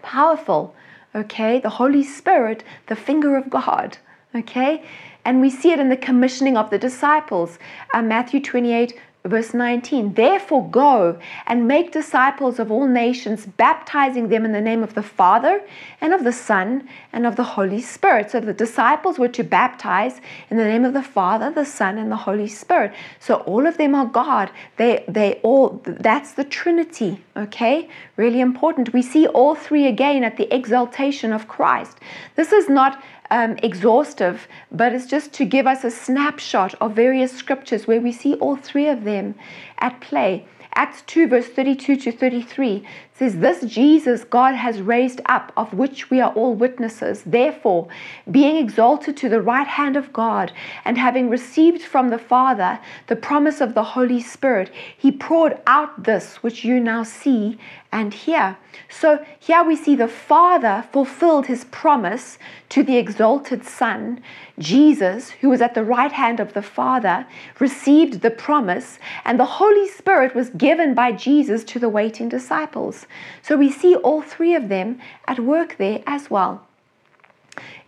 Powerful, 0.04 0.76
okay? 1.16 1.60
The 1.60 1.78
Holy 1.82 2.04
Spirit, 2.04 2.64
the 2.86 2.96
finger 2.96 3.36
of 3.36 3.50
God, 3.50 3.98
okay? 4.36 4.84
And 5.26 5.42
we 5.42 5.50
see 5.50 5.72
it 5.72 5.80
in 5.80 5.90
the 5.90 5.98
commissioning 5.98 6.58
of 6.58 6.70
the 6.70 6.78
disciples. 6.78 7.58
Uh, 7.92 8.04
Matthew 8.04 8.40
28 8.40 8.94
Verse 9.24 9.54
19, 9.54 10.16
therefore 10.16 10.68
go 10.68 11.20
and 11.46 11.68
make 11.68 11.92
disciples 11.92 12.58
of 12.58 12.72
all 12.72 12.88
nations, 12.88 13.46
baptizing 13.46 14.30
them 14.30 14.46
in 14.46 14.52
the 14.52 14.62
name 14.62 14.82
of 14.82 14.96
the 14.96 15.04
Father 15.04 15.62
and 16.02 16.12
of 16.12 16.24
the 16.24 16.34
Son 16.34 16.90
and 17.14 17.28
of 17.28 17.36
the 17.36 17.44
Holy 17.44 17.82
Spirit. 17.82 18.32
So 18.32 18.40
the 18.40 18.52
disciples 18.52 19.20
were 19.20 19.28
to 19.28 19.44
baptize 19.44 20.22
in 20.50 20.58
the 20.58 20.64
name 20.64 20.86
of 20.86 20.94
the 20.94 21.04
Father, 21.04 21.52
the 21.52 21.66
Son, 21.66 22.00
and 22.00 22.12
the 22.12 22.16
Holy 22.16 22.48
Spirit. 22.48 22.94
So 23.20 23.36
all 23.42 23.68
of 23.68 23.78
them 23.78 23.94
are 23.94 24.08
God. 24.08 24.50
They 24.78 25.06
they 25.08 25.40
all 25.44 25.80
that's 25.86 26.32
the 26.32 26.44
Trinity. 26.44 27.24
Okay? 27.38 27.90
Really 28.16 28.42
important. 28.42 28.92
We 28.92 29.04
see 29.04 29.28
all 29.28 29.54
three 29.54 29.86
again 29.86 30.24
at 30.24 30.38
the 30.38 30.52
exaltation 30.52 31.32
of 31.32 31.48
Christ. 31.48 32.00
This 32.36 32.52
is 32.52 32.68
not 32.68 33.00
um, 33.32 33.58
exhaustive, 33.64 34.48
but 34.72 34.94
it's 34.94 35.08
just 35.08 35.34
to 35.34 35.46
give 35.46 35.66
us 35.66 35.84
a 35.84 35.90
snapshot 35.90 36.76
of 36.76 36.94
various 36.94 37.32
scriptures 37.32 37.88
where 37.88 38.02
we 38.02 38.12
see 38.12 38.36
all 38.36 38.58
three 38.58 38.88
of 38.88 39.06
them 39.06 39.36
at 39.80 40.00
play. 40.02 40.46
Acts 40.76 41.02
2, 41.08 41.28
verse 41.28 41.48
32 41.48 41.96
to 41.98 42.12
33 42.12 42.88
says, 43.22 43.38
This 43.38 43.62
Jesus 43.72 44.24
God 44.24 44.56
has 44.56 44.82
raised 44.82 45.22
up, 45.28 45.54
of 45.56 45.74
which 45.74 46.10
we 46.10 46.20
are 46.20 46.34
all 46.34 46.56
witnesses. 46.56 47.22
Therefore, 47.24 47.88
being 48.32 48.58
exalted 48.58 49.16
to 49.18 49.30
the 49.30 49.42
right 49.42 49.68
hand 49.68 49.96
of 49.96 50.12
God, 50.12 50.52
and 50.84 50.98
having 50.98 51.30
received 51.30 51.84
from 51.84 52.10
the 52.10 52.18
Father 52.18 52.80
the 53.06 53.16
promise 53.16 53.62
of 53.62 53.76
the 53.76 53.84
Holy 53.84 54.22
Spirit, 54.22 54.72
he 54.98 55.12
poured 55.12 55.60
out 55.68 56.04
this 56.04 56.38
which 56.38 56.66
you 56.66 56.80
now 56.80 57.04
see 57.04 57.60
and 57.92 58.14
hear. 58.14 58.58
So 58.90 59.24
here 59.40 59.64
we 59.64 59.76
see 59.76 59.96
the 59.96 60.08
Father 60.08 60.86
fulfilled 60.92 61.46
his 61.46 61.66
promise 61.66 62.40
to 62.70 62.84
the 62.84 62.98
exalted 62.98 63.66
Son. 63.66 64.22
Jesus, 64.58 65.32
who 65.32 65.50
was 65.50 65.62
at 65.62 65.74
the 65.74 65.84
right 65.84 66.12
hand 66.12 66.40
of 66.40 66.54
the 66.54 66.62
Father, 66.62 67.26
received 67.60 68.22
the 68.22 68.32
promise, 68.32 68.98
and 69.26 69.40
the 69.40 69.46
Holy 69.46 69.88
Spirit 69.90 70.34
was 70.34 70.50
given 70.52 70.94
by 70.94 71.12
Jesus 71.12 71.64
to 71.66 71.80
the 71.80 71.90
waiting 71.90 72.30
disciples. 72.30 73.06
So 73.42 73.58
we 73.58 73.72
see 73.72 73.96
all 73.96 74.22
three 74.22 74.56
of 74.56 74.70
them 74.70 75.00
at 75.28 75.40
work 75.40 75.78
there 75.78 76.02
as 76.06 76.30
well. 76.30 76.66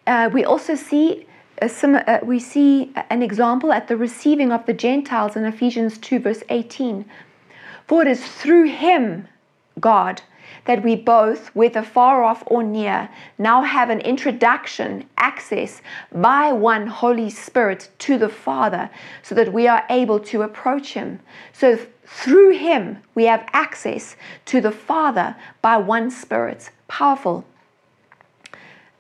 Uh, 0.06 0.30
we 0.32 0.44
also 0.44 0.76
see 0.76 1.26
sim- 1.68 2.04
uh, 2.08 2.20
we 2.24 2.40
see 2.40 2.92
an 3.10 3.22
example 3.22 3.72
at 3.72 3.88
the 3.88 3.98
receiving 3.98 4.52
of 4.52 4.66
the 4.66 4.74
Gentiles 4.74 5.36
in 5.36 5.46
Ephesians 5.46 5.98
2, 5.98 6.20
verse 6.20 6.44
18. 6.50 7.06
For 7.88 8.02
it 8.02 8.08
is 8.08 8.26
through 8.26 8.70
him, 8.70 9.28
God, 9.80 10.22
that 10.66 10.84
we 10.84 10.96
both, 10.96 11.48
whether 11.56 11.82
far 11.82 12.24
off 12.24 12.44
or 12.48 12.64
near, 12.64 13.10
now 13.38 13.62
have 13.62 13.90
an 13.90 14.02
introduction, 14.02 15.06
access 15.18 15.82
by 16.12 16.52
one 16.52 16.88
Holy 16.88 17.30
Spirit 17.30 17.90
to 18.00 18.18
the 18.18 18.30
Father, 18.30 18.90
so 19.22 19.36
that 19.36 19.54
we 19.54 19.68
are 19.68 19.84
able 19.90 20.20
to 20.20 20.42
approach 20.42 20.94
Him. 20.94 21.20
So 21.52 21.78
through 22.06 22.58
Him, 22.58 22.98
we 23.16 23.26
have 23.26 23.48
access 23.54 24.16
to 24.46 24.62
the 24.62 24.72
Father 24.72 25.36
by 25.62 25.78
one 25.78 26.12
Spirit. 26.12 26.72
Powerful 26.88 27.46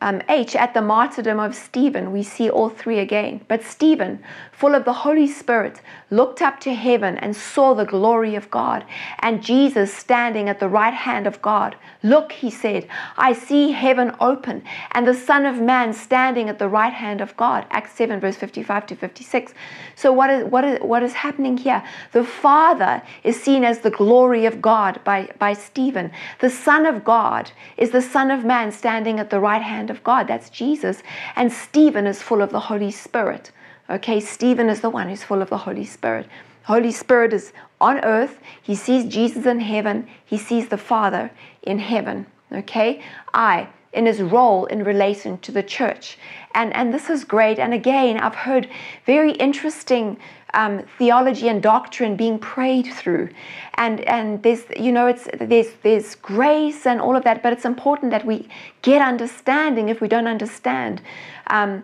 um, 0.03 0.21
H, 0.27 0.53
at 0.57 0.73
the 0.73 0.81
martyrdom 0.81 1.39
of 1.39 1.55
Stephen, 1.55 2.11
we 2.11 2.23
see 2.23 2.49
all 2.49 2.67
three 2.67 2.99
again. 2.99 3.39
But 3.47 3.63
Stephen, 3.63 4.21
full 4.51 4.75
of 4.75 4.83
the 4.83 4.91
Holy 4.91 5.27
Spirit, 5.27 5.79
looked 6.09 6.41
up 6.41 6.59
to 6.59 6.73
heaven 6.73 7.17
and 7.17 7.33
saw 7.35 7.73
the 7.73 7.85
glory 7.85 8.35
of 8.35 8.51
God 8.51 8.85
and 9.19 9.41
Jesus 9.41 9.93
standing 9.93 10.49
at 10.49 10.59
the 10.59 10.67
right 10.67 10.93
hand 10.93 11.25
of 11.25 11.41
God. 11.41 11.77
Look, 12.03 12.33
he 12.33 12.49
said, 12.49 12.87
I 13.15 13.31
see 13.31 13.71
heaven 13.71 14.13
open 14.19 14.63
and 14.91 15.07
the 15.07 15.13
Son 15.13 15.45
of 15.45 15.61
Man 15.61 15.93
standing 15.93 16.49
at 16.49 16.59
the 16.59 16.67
right 16.67 16.91
hand 16.91 17.21
of 17.21 17.35
God. 17.37 17.65
Acts 17.71 17.93
7, 17.93 18.19
verse 18.19 18.35
55 18.35 18.85
to 18.87 18.95
56. 18.95 19.53
So, 19.95 20.11
what 20.11 20.29
is, 20.29 20.43
what 20.45 20.65
is, 20.65 20.79
what 20.81 21.01
is 21.03 21.13
happening 21.13 21.55
here? 21.55 21.81
The 22.11 22.25
Father 22.25 23.01
is 23.23 23.41
seen 23.41 23.63
as 23.63 23.79
the 23.79 23.89
glory 23.89 24.45
of 24.45 24.61
God 24.61 24.99
by, 25.05 25.29
by 25.39 25.53
Stephen. 25.53 26.11
The 26.39 26.49
Son 26.49 26.85
of 26.85 27.05
God 27.05 27.51
is 27.77 27.91
the 27.91 28.01
Son 28.01 28.31
of 28.31 28.43
Man 28.43 28.71
standing 28.73 29.19
at 29.19 29.29
the 29.29 29.39
right 29.39 29.61
hand 29.61 29.89
of 29.89 29.92
God. 30.01 30.27
That's 30.27 30.49
Jesus. 30.49 31.03
And 31.35 31.51
Stephen 31.51 32.07
is 32.07 32.21
full 32.21 32.41
of 32.41 32.51
the 32.51 32.61
Holy 32.61 32.91
Spirit. 32.91 33.51
Okay, 33.89 34.21
Stephen 34.21 34.69
is 34.69 34.79
the 34.79 34.89
one 34.89 35.09
who's 35.09 35.23
full 35.23 35.41
of 35.41 35.49
the 35.49 35.57
Holy 35.57 35.83
Spirit. 35.83 36.27
Holy 36.63 36.91
Spirit 36.91 37.33
is 37.33 37.51
on 37.81 37.99
earth. 38.05 38.39
He 38.61 38.75
sees 38.75 39.05
Jesus 39.05 39.45
in 39.45 39.59
heaven. 39.59 40.07
He 40.23 40.37
sees 40.37 40.69
the 40.69 40.77
Father 40.77 41.31
in 41.61 41.79
heaven. 41.79 42.25
Okay, 42.51 43.01
I 43.33 43.67
in 43.93 44.05
his 44.05 44.21
role 44.21 44.65
in 44.65 44.83
relation 44.83 45.37
to 45.39 45.51
the 45.51 45.63
church. 45.63 46.17
And, 46.55 46.73
and 46.73 46.93
this 46.93 47.09
is 47.09 47.23
great. 47.23 47.59
And 47.59 47.73
again, 47.73 48.17
I've 48.19 48.35
heard 48.35 48.69
very 49.05 49.31
interesting 49.33 50.17
um, 50.53 50.83
theology 50.97 51.47
and 51.47 51.61
doctrine 51.61 52.15
being 52.15 52.37
prayed 52.37 52.87
through. 52.93 53.29
And, 53.75 54.01
and 54.01 54.41
there's, 54.43 54.63
you 54.77 54.91
know, 54.91 55.07
it's, 55.07 55.27
there's, 55.39 55.71
there's 55.81 56.15
grace 56.15 56.85
and 56.85 57.01
all 57.01 57.15
of 57.15 57.23
that, 57.23 57.41
but 57.41 57.53
it's 57.53 57.65
important 57.65 58.11
that 58.11 58.25
we 58.25 58.47
get 58.81 59.01
understanding 59.01 59.89
if 59.89 59.99
we 59.99 60.07
don't 60.07 60.27
understand. 60.27 61.01
Um, 61.47 61.83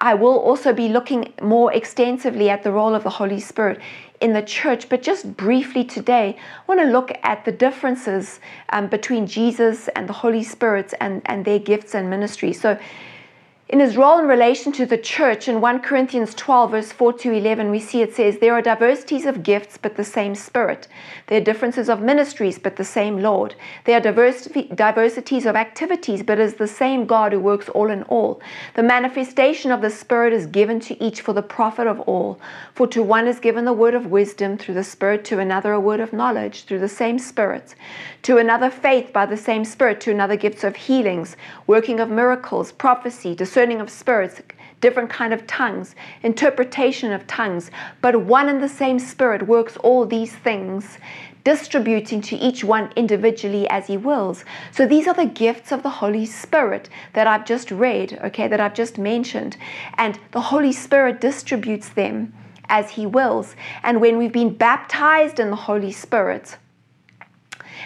I 0.00 0.14
will 0.14 0.38
also 0.38 0.72
be 0.72 0.88
looking 0.88 1.32
more 1.42 1.72
extensively 1.72 2.48
at 2.48 2.62
the 2.62 2.72
role 2.72 2.94
of 2.94 3.04
the 3.04 3.10
Holy 3.10 3.38
Spirit 3.38 3.80
in 4.20 4.32
the 4.34 4.42
church, 4.42 4.88
but 4.88 5.02
just 5.02 5.36
briefly 5.36 5.84
today, 5.84 6.36
I 6.38 6.62
want 6.66 6.80
to 6.80 6.86
look 6.86 7.10
at 7.22 7.44
the 7.44 7.52
differences 7.52 8.38
um, 8.68 8.88
between 8.88 9.26
Jesus 9.26 9.88
and 9.88 10.08
the 10.08 10.12
Holy 10.12 10.42
Spirit 10.42 10.92
and, 11.00 11.22
and 11.24 11.44
their 11.44 11.58
gifts 11.58 11.94
and 11.94 12.10
ministry. 12.10 12.52
So, 12.52 12.78
in 13.70 13.78
his 13.78 13.96
role 13.96 14.18
in 14.18 14.26
relation 14.26 14.72
to 14.72 14.84
the 14.84 14.98
church 14.98 15.46
in 15.46 15.60
1 15.60 15.82
Corinthians 15.82 16.34
12, 16.34 16.72
verse 16.72 16.90
4 16.90 17.12
to 17.12 17.30
11, 17.30 17.70
we 17.70 17.78
see 17.78 18.02
it 18.02 18.12
says, 18.12 18.38
There 18.38 18.52
are 18.52 18.60
diversities 18.60 19.26
of 19.26 19.44
gifts, 19.44 19.78
but 19.78 19.96
the 19.96 20.02
same 20.02 20.34
Spirit. 20.34 20.88
There 21.28 21.40
are 21.40 21.44
differences 21.44 21.88
of 21.88 22.02
ministries, 22.02 22.58
but 22.58 22.74
the 22.74 22.84
same 22.84 23.18
Lord. 23.18 23.54
There 23.84 23.96
are 23.96 24.00
diversities 24.00 25.46
of 25.46 25.54
activities, 25.54 26.24
but 26.24 26.40
it 26.40 26.42
is 26.42 26.54
the 26.54 26.66
same 26.66 27.06
God 27.06 27.30
who 27.32 27.38
works 27.38 27.68
all 27.68 27.90
in 27.90 28.02
all. 28.04 28.40
The 28.74 28.82
manifestation 28.82 29.70
of 29.70 29.82
the 29.82 29.90
Spirit 29.90 30.32
is 30.32 30.46
given 30.46 30.80
to 30.80 31.00
each 31.00 31.20
for 31.20 31.32
the 31.32 31.40
profit 31.40 31.86
of 31.86 32.00
all. 32.00 32.40
For 32.74 32.88
to 32.88 33.04
one 33.04 33.28
is 33.28 33.38
given 33.38 33.66
the 33.66 33.72
word 33.72 33.94
of 33.94 34.06
wisdom 34.06 34.58
through 34.58 34.74
the 34.74 34.82
Spirit, 34.82 35.24
to 35.26 35.38
another 35.38 35.72
a 35.72 35.78
word 35.78 36.00
of 36.00 36.12
knowledge 36.12 36.64
through 36.64 36.80
the 36.80 36.88
same 36.88 37.20
Spirit, 37.20 37.76
to 38.22 38.38
another 38.38 38.68
faith 38.68 39.12
by 39.12 39.26
the 39.26 39.36
same 39.36 39.64
Spirit, 39.64 40.00
to 40.00 40.10
another 40.10 40.34
gifts 40.34 40.64
of 40.64 40.74
healings, 40.74 41.36
working 41.68 42.00
of 42.00 42.10
miracles, 42.10 42.72
prophecy, 42.72 43.32
discernment 43.32 43.59
discerning 43.60 43.82
of 43.82 43.90
spirits, 43.90 44.40
different 44.80 45.10
kind 45.10 45.34
of 45.34 45.46
tongues, 45.46 45.94
interpretation 46.22 47.12
of 47.12 47.26
tongues, 47.26 47.70
but 48.00 48.22
one 48.22 48.48
and 48.48 48.62
the 48.62 48.68
same 48.68 48.98
Spirit 48.98 49.46
works 49.46 49.76
all 49.84 50.06
these 50.06 50.34
things, 50.34 50.96
distributing 51.44 52.22
to 52.22 52.36
each 52.36 52.64
one 52.64 52.90
individually 52.96 53.68
as 53.68 53.86
He 53.86 53.98
wills. 53.98 54.46
So 54.72 54.86
these 54.86 55.06
are 55.06 55.12
the 55.12 55.26
gifts 55.26 55.72
of 55.72 55.82
the 55.82 55.90
Holy 55.90 56.24
Spirit 56.24 56.88
that 57.12 57.26
I've 57.26 57.44
just 57.44 57.70
read, 57.70 58.18
okay, 58.24 58.48
that 58.48 58.62
I've 58.62 58.72
just 58.72 58.96
mentioned. 58.96 59.58
And 59.98 60.18
the 60.32 60.40
Holy 60.40 60.72
Spirit 60.72 61.20
distributes 61.20 61.90
them 61.90 62.32
as 62.70 62.92
He 62.92 63.04
wills. 63.04 63.56
And 63.82 64.00
when 64.00 64.16
we've 64.16 64.32
been 64.32 64.54
baptized 64.54 65.38
in 65.38 65.50
the 65.50 65.64
Holy 65.68 65.92
Spirit, 65.92 66.56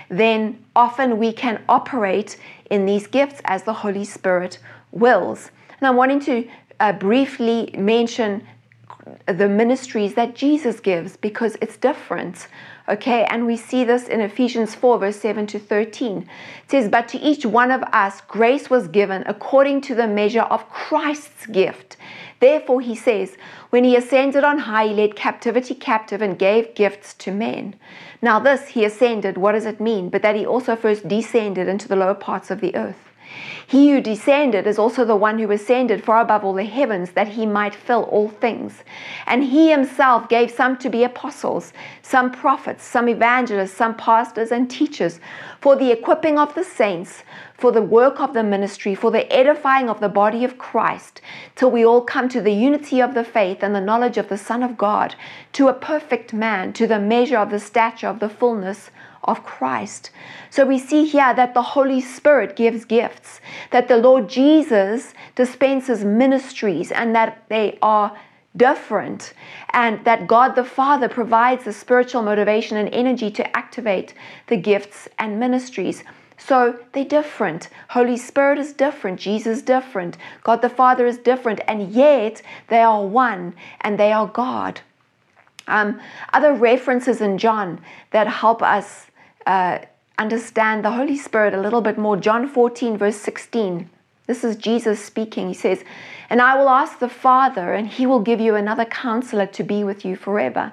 then 0.09 0.65
often 0.77 1.19
we 1.19 1.33
can 1.33 1.65
operate 1.69 2.37
in 2.71 2.87
these 2.87 3.09
gifts 3.09 3.41
as 3.45 3.65
the 3.65 3.73
Holy 3.73 4.05
Spirit 4.05 4.61
wills. 4.93 5.51
And 5.85 5.91
I'm 5.91 5.99
wanting 5.99 6.21
to 6.21 6.49
uh, 6.81 6.93
briefly 6.93 7.69
mention 7.77 8.47
the 9.27 9.51
ministries 9.51 10.15
that 10.15 10.35
Jesus 10.35 10.81
gives 10.81 11.19
because 11.19 11.59
it's 11.61 11.77
different. 11.77 12.49
Okay, 12.89 13.25
and 13.25 13.45
we 13.45 13.59
see 13.59 13.85
this 13.85 14.09
in 14.09 14.23
Ephesians 14.23 14.75
4, 14.75 14.99
verse 14.99 15.17
7 15.17 15.47
to 15.49 15.59
13. 15.59 16.23
It 16.23 16.71
says, 16.71 16.89
But 16.89 17.07
to 17.09 17.19
each 17.19 17.45
one 17.45 17.71
of 17.71 17.83
us 17.93 18.23
grace 18.23 18.71
was 18.71 18.89
given 18.89 19.25
according 19.27 19.83
to 19.83 19.95
the 19.95 20.07
measure 20.07 20.49
of 20.49 20.71
Christ's 20.71 21.45
gift. 21.45 21.99
Therefore, 22.41 22.81
he 22.81 22.97
says, 22.97 23.37
When 23.69 23.85
he 23.85 23.95
ascended 23.95 24.43
on 24.43 24.61
high, 24.61 24.87
he 24.87 24.95
led 24.95 25.17
captivity 25.17 25.75
captive 25.75 26.23
and 26.23 26.39
gave 26.39 26.75
gifts 26.75 27.13
to 27.13 27.31
men. 27.31 27.75
Now, 28.23 28.39
this 28.39 28.69
he 28.69 28.87
ascended, 28.87 29.37
what 29.37 29.53
does 29.53 29.67
it 29.67 29.83
mean? 29.83 30.09
But 30.09 30.23
that 30.23 30.35
he 30.35 30.47
also 30.47 30.77
first 30.77 31.07
descended 31.07 31.69
into 31.69 31.89
the 31.89 31.97
lower 31.97 32.15
parts 32.15 32.51
of 32.51 32.63
the 32.63 32.75
earth. 32.75 33.11
He 33.67 33.91
who 33.91 34.01
descended 34.01 34.67
is 34.67 34.79
also 34.79 35.05
the 35.05 35.17
one 35.17 35.39
who 35.39 35.51
ascended 35.51 36.05
far 36.05 36.21
above 36.21 36.45
all 36.45 36.53
the 36.53 36.65
heavens, 36.65 37.13
that 37.13 37.29
he 37.29 37.47
might 37.47 37.75
fill 37.75 38.03
all 38.05 38.29
things. 38.29 38.85
And 39.27 39.43
he 39.43 39.71
himself 39.71 40.29
gave 40.29 40.51
some 40.51 40.77
to 40.79 40.91
be 40.91 41.03
apostles, 41.03 41.73
some 42.03 42.31
prophets, 42.31 42.85
some 42.85 43.09
evangelists, 43.09 43.73
some 43.73 43.95
pastors 43.97 44.53
and 44.53 44.71
teachers, 44.71 45.19
for 45.61 45.77
the 45.77 45.91
equipping 45.91 46.39
of 46.39 46.55
the 46.55 46.65
saints, 46.65 47.23
for 47.55 47.73
the 47.73 47.83
work 47.83 48.21
of 48.21 48.35
the 48.35 48.43
ministry, 48.43 48.95
for 48.95 49.11
the 49.11 49.33
edifying 49.33 49.89
of 49.89 50.01
the 50.01 50.09
body 50.09 50.45
of 50.45 50.59
Christ, 50.59 51.21
till 51.57 51.71
we 51.71 51.85
all 51.85 52.03
come 52.03 52.29
to 52.29 52.41
the 52.41 52.53
unity 52.53 53.01
of 53.01 53.15
the 53.15 53.25
faith 53.25 53.63
and 53.63 53.75
the 53.75 53.81
knowledge 53.81 54.19
of 54.19 54.29
the 54.29 54.39
Son 54.39 54.63
of 54.63 54.77
God, 54.77 55.15
to 55.55 55.69
a 55.69 55.75
perfect 55.75 56.33
man, 56.33 56.73
to 56.75 56.87
the 56.87 56.99
measure 56.99 57.39
of 57.39 57.51
the 57.51 57.61
stature 57.61 58.09
of 58.09 58.21
the 58.21 58.29
fullness 58.29 58.91
of 59.25 59.45
Christ. 59.45 60.11
So 60.51 60.65
we 60.65 60.79
see 60.79 61.05
here 61.05 61.35
that 61.35 61.55
the 61.55 61.63
Holy 61.63 62.01
Spirit 62.01 62.57
gives 62.57 62.85
gifts, 62.85 63.41
that 63.71 63.89
the 63.89 63.97
Lord 63.97 64.29
Jesus 64.29 65.15
dispenses 65.35 66.05
ministries, 66.05 66.93
and 66.93 67.15
that 67.15 67.45
they 67.49 67.79
are 67.83 68.17
different, 68.57 69.33
and 69.71 70.05
that 70.05 70.27
God 70.27 70.55
the 70.55 70.65
Father 70.65 71.09
provides 71.09 71.65
the 71.65 71.73
spiritual 71.73 72.23
motivation 72.23 72.77
and 72.77 72.89
energy 72.91 73.31
to 73.33 73.57
activate 73.57 74.15
the 74.47 74.57
gifts 74.57 75.09
and 75.19 75.41
ministries. 75.41 76.05
So 76.37 76.79
they're 76.93 77.05
different. 77.05 77.69
Holy 77.89 78.17
Spirit 78.17 78.59
is 78.59 78.73
different. 78.73 79.19
Jesus 79.19 79.59
is 79.59 79.63
different. 79.63 80.19
God 80.43 80.63
the 80.63 80.69
Father 80.69 81.07
is 81.07 81.19
different. 81.19 81.61
And 81.67 81.93
yet 81.93 82.43
they 82.69 82.83
are 82.83 83.07
one 83.07 83.55
and 83.81 83.99
they 83.99 84.13
are 84.13 84.27
God. 84.27 84.81
Um, 85.67 86.01
other 86.33 86.53
references 86.53 87.21
in 87.21 87.39
John 87.39 87.81
that 88.11 88.27
help 88.27 88.63
us 88.63 89.07
uh, 89.47 89.79
understand 90.19 90.85
the 90.85 90.93
Holy 90.93 91.17
Spirit 91.17 91.55
a 91.55 91.61
little 91.61 91.81
bit 91.81 91.99
more. 91.99 92.17
John 92.17 92.49
14, 92.49 92.97
verse 92.97 93.17
16. 93.17 93.91
This 94.27 94.43
is 94.43 94.57
Jesus 94.57 95.05
speaking. 95.05 95.49
He 95.49 95.55
says, 95.55 95.85
And 96.31 96.41
I 96.41 96.57
will 96.57 96.69
ask 96.69 96.99
the 96.99 97.09
Father, 97.09 97.75
and 97.75 97.89
he 97.89 98.07
will 98.07 98.21
give 98.21 98.41
you 98.41 98.55
another 98.55 98.87
counselor 98.87 99.47
to 99.47 99.63
be 99.63 99.85
with 99.85 100.05
you 100.05 100.17
forever. 100.17 100.73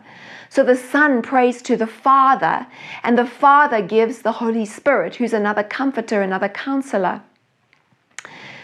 So 0.50 0.64
the 0.64 0.76
Son 0.76 1.22
prays 1.22 1.62
to 1.64 1.76
the 1.76 1.88
Father, 1.88 2.68
and 3.04 3.18
the 3.18 3.26
Father 3.26 3.82
gives 3.82 4.20
the 4.20 4.34
Holy 4.34 4.66
Spirit, 4.66 5.16
who's 5.16 5.34
another 5.34 5.64
comforter, 5.64 6.22
another 6.22 6.50
counselor. 6.50 7.22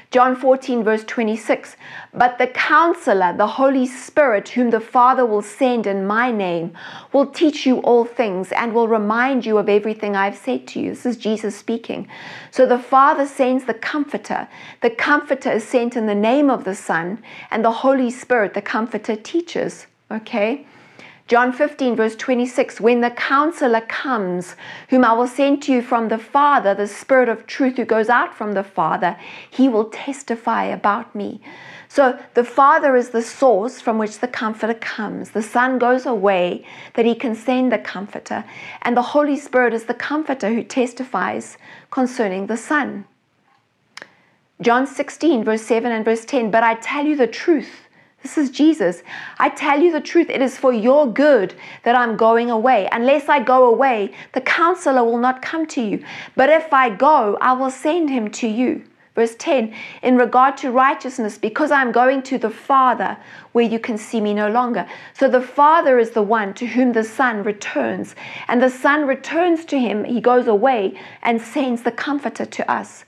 John 0.10 0.38
14, 0.38 0.86
verse 0.86 1.04
26. 1.04 1.76
But 2.14 2.38
the 2.38 2.48
counselor, 2.48 3.36
the 3.36 3.48
Holy 3.48 3.86
Spirit, 3.86 4.50
whom 4.50 4.70
the 4.70 4.80
Father 4.80 5.26
will 5.26 5.42
send 5.42 5.86
in 5.86 6.08
my 6.08 6.32
name, 6.32 6.74
will 7.12 7.26
teach 7.26 7.66
you 7.66 7.80
all 7.80 8.06
things 8.06 8.54
and 8.54 8.74
will 8.74 8.88
remind 8.88 9.46
you 9.46 9.58
of 9.58 9.68
everything 9.68 10.16
I've 10.16 10.38
said 10.38 10.66
to 10.68 10.80
you. 10.80 10.92
This 10.92 11.06
is 11.06 11.18
Jesus 11.18 11.58
speaking. 11.58 12.08
So 12.52 12.66
the 12.66 12.80
Father 12.80 13.26
sends 13.26 13.66
the 13.66 13.74
comforter. 13.74 14.48
The 14.82 14.92
comforter 14.92 15.52
is 15.52 15.68
sent 15.68 15.98
in 15.98 16.06
the 16.06 16.16
name 16.16 16.50
of 16.50 16.64
the 16.64 16.76
Son, 16.76 17.22
and 17.52 17.66
the 17.66 17.72
Holy 17.72 18.10
Spirit, 18.10 18.54
the 18.54 18.62
comforter, 18.62 19.18
teaches. 19.18 19.88
Okay? 20.10 20.66
John 21.28 21.52
15, 21.52 21.98
verse 21.98 22.16
26 22.16 22.80
When 22.80 23.02
the 23.02 23.12
counselor 23.12 23.82
comes, 23.82 24.56
whom 24.90 25.04
I 25.04 25.12
will 25.12 25.28
send 25.28 25.62
to 25.64 25.74
you 25.74 25.82
from 25.82 26.08
the 26.08 26.18
Father, 26.18 26.74
the 26.74 26.88
Spirit 26.88 27.28
of 27.28 27.46
truth 27.46 27.76
who 27.76 27.84
goes 27.84 28.08
out 28.08 28.34
from 28.34 28.54
the 28.54 28.64
Father, 28.64 29.18
he 29.50 29.68
will 29.68 29.86
testify 29.86 30.64
about 30.64 31.14
me. 31.14 31.42
So 31.90 32.18
the 32.34 32.46
Father 32.46 32.96
is 32.96 33.10
the 33.10 33.22
source 33.22 33.82
from 33.82 33.98
which 33.98 34.20
the 34.20 34.28
Comforter 34.28 34.74
comes. 34.74 35.32
The 35.32 35.42
Son 35.42 35.78
goes 35.78 36.06
away 36.06 36.66
that 36.94 37.06
he 37.06 37.14
can 37.14 37.36
send 37.36 37.74
the 37.74 37.78
Comforter, 37.78 38.46
and 38.82 38.96
the 38.96 39.02
Holy 39.02 39.38
Spirit 39.38 39.74
is 39.74 39.86
the 39.86 39.94
Comforter 39.94 40.54
who 40.54 40.64
testifies 40.64 41.58
concerning 41.92 42.48
the 42.48 42.58
Son. 42.58 43.04
John 44.62 44.88
16, 44.88 45.44
verse 45.44 45.62
7 45.62 45.92
and 45.92 46.06
verse 46.06 46.24
10 46.24 46.52
But 46.52 46.64
I 46.64 46.76
tell 46.76 47.06
you 47.06 47.18
the 47.18 47.28
truth. 47.28 47.87
This 48.24 48.38
is 48.38 48.50
Jesus. 48.50 49.04
I 49.40 49.50
tell 49.50 49.80
you 49.80 49.92
the 49.92 50.02
truth, 50.02 50.30
it 50.30 50.42
is 50.42 50.58
for 50.58 50.74
your 50.74 51.12
good 51.12 51.54
that 51.84 51.96
I'm 51.96 52.18
going 52.18 52.50
away. 52.50 52.90
Unless 52.92 53.30
I 53.30 53.42
go 53.42 53.66
away, 53.66 54.12
the 54.34 54.42
counselor 54.42 55.04
will 55.04 55.20
not 55.20 55.42
come 55.42 55.66
to 55.68 55.82
you. 55.82 56.04
But 56.36 56.50
if 56.50 56.74
I 56.74 56.90
go, 56.90 57.38
I 57.40 57.54
will 57.54 57.72
send 57.72 58.10
him 58.10 58.30
to 58.32 58.48
you. 58.48 58.84
Verse 59.18 59.36
10 59.40 59.74
In 60.04 60.18
regard 60.18 60.58
to 60.58 60.72
righteousness, 60.72 61.40
because 61.40 61.72
I'm 61.72 61.92
going 61.92 62.22
to 62.24 62.38
the 62.38 62.52
Father 62.52 63.18
where 63.52 63.66
you 63.66 63.80
can 63.80 63.98
see 63.98 64.22
me 64.22 64.34
no 64.34 64.48
longer. 64.48 64.88
So 65.14 65.28
the 65.28 65.42
Father 65.42 65.98
is 65.98 66.12
the 66.12 66.22
one 66.22 66.54
to 66.54 66.68
whom 66.68 66.94
the 66.94 67.04
Son 67.04 67.44
returns. 67.44 68.14
And 68.48 68.62
the 68.62 68.70
Son 68.70 69.08
returns 69.08 69.66
to 69.66 69.80
him, 69.80 70.04
he 70.04 70.22
goes 70.22 70.48
away 70.48 71.00
and 71.24 71.42
sends 71.42 71.82
the 71.82 71.92
Comforter 71.92 72.46
to 72.46 72.72
us. 72.72 73.06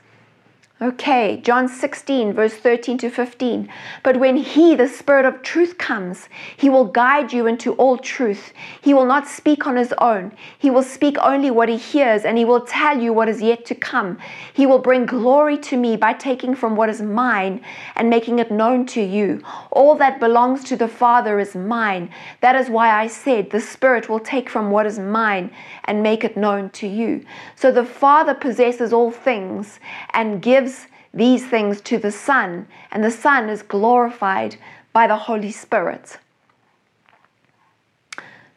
Okay, 0.81 1.41
John 1.43 1.67
16, 1.67 2.31
verse 2.31 2.53
13 2.53 2.97
to 2.99 3.09
15. 3.09 3.67
But 4.01 4.17
when 4.17 4.37
He, 4.37 4.75
the 4.75 4.87
Spirit 4.87 5.25
of 5.25 5.41
truth, 5.41 5.77
comes, 5.77 6.29
He 6.55 6.69
will 6.69 6.85
guide 6.85 7.33
you 7.33 7.47
into 7.47 7.73
all 7.73 7.97
truth. 7.97 8.53
He 8.81 8.93
will 8.93 9.05
not 9.05 9.27
speak 9.27 9.67
on 9.67 9.75
His 9.75 9.93
own. 9.97 10.31
He 10.57 10.69
will 10.69 10.83
speak 10.83 11.17
only 11.21 11.51
what 11.51 11.67
He 11.67 11.75
hears, 11.75 12.23
and 12.23 12.37
He 12.37 12.45
will 12.45 12.61
tell 12.61 12.97
you 12.97 13.11
what 13.11 13.27
is 13.27 13.41
yet 13.41 13.65
to 13.65 13.75
come. 13.75 14.19
He 14.53 14.65
will 14.65 14.79
bring 14.79 15.05
glory 15.05 15.57
to 15.57 15.75
me 15.75 15.97
by 15.97 16.13
taking 16.13 16.55
from 16.55 16.77
what 16.77 16.87
is 16.87 17.01
mine 17.01 17.59
and 17.97 18.09
making 18.09 18.39
it 18.39 18.49
known 18.49 18.85
to 18.85 19.01
you. 19.01 19.43
All 19.71 19.95
that 19.95 20.21
belongs 20.21 20.63
to 20.63 20.77
the 20.77 20.87
Father 20.87 21.41
is 21.41 21.55
mine. 21.55 22.09
That 22.39 22.55
is 22.55 22.69
why 22.69 22.89
I 22.89 23.07
said, 23.07 23.49
The 23.49 23.59
Spirit 23.59 24.07
will 24.07 24.21
take 24.21 24.49
from 24.49 24.71
what 24.71 24.85
is 24.85 24.97
mine 24.97 25.51
and 25.83 26.01
make 26.01 26.23
it 26.23 26.37
known 26.37 26.69
to 26.69 26.87
you. 26.87 27.25
So 27.57 27.69
the 27.69 27.83
Father 27.83 28.33
possesses 28.33 28.93
all 28.93 29.11
things 29.11 29.81
and 30.13 30.41
gives 30.41 30.68
these 31.13 31.45
things 31.47 31.81
to 31.81 31.97
the 31.97 32.11
Son, 32.11 32.67
and 32.91 33.03
the 33.03 33.11
Son 33.11 33.49
is 33.49 33.61
glorified 33.61 34.57
by 34.93 35.07
the 35.07 35.15
Holy 35.15 35.51
Spirit. 35.51 36.17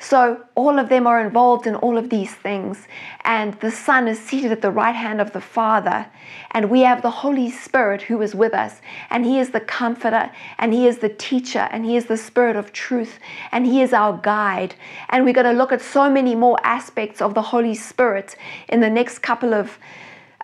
So, 0.02 0.42
all 0.56 0.80
of 0.80 0.88
them 0.88 1.06
are 1.06 1.20
involved 1.20 1.64
in 1.64 1.76
all 1.76 1.96
of 1.96 2.10
these 2.10 2.34
things, 2.34 2.88
and 3.24 3.54
the 3.60 3.70
Son 3.70 4.08
is 4.08 4.18
seated 4.18 4.50
at 4.50 4.60
the 4.60 4.72
right 4.72 4.96
hand 4.96 5.20
of 5.20 5.32
the 5.32 5.40
Father, 5.40 6.06
and 6.50 6.70
we 6.70 6.80
have 6.80 7.02
the 7.02 7.10
Holy 7.22 7.52
Spirit 7.52 8.02
who 8.02 8.20
is 8.20 8.34
with 8.34 8.52
us, 8.52 8.80
and 9.10 9.24
He 9.24 9.38
is 9.38 9.50
the 9.50 9.60
comforter, 9.60 10.32
and 10.58 10.74
He 10.74 10.88
is 10.88 10.98
the 10.98 11.08
teacher, 11.08 11.68
and 11.70 11.84
He 11.84 11.96
is 11.96 12.06
the 12.06 12.16
Spirit 12.16 12.56
of 12.56 12.72
truth, 12.72 13.20
and 13.52 13.64
He 13.64 13.80
is 13.80 13.92
our 13.92 14.18
guide. 14.18 14.74
And 15.08 15.24
we're 15.24 15.34
going 15.34 15.46
to 15.46 15.52
look 15.52 15.70
at 15.70 15.80
so 15.80 16.10
many 16.10 16.34
more 16.34 16.58
aspects 16.64 17.22
of 17.22 17.34
the 17.34 17.42
Holy 17.42 17.76
Spirit 17.76 18.34
in 18.68 18.80
the 18.80 18.90
next 18.90 19.20
couple 19.20 19.54
of 19.54 19.78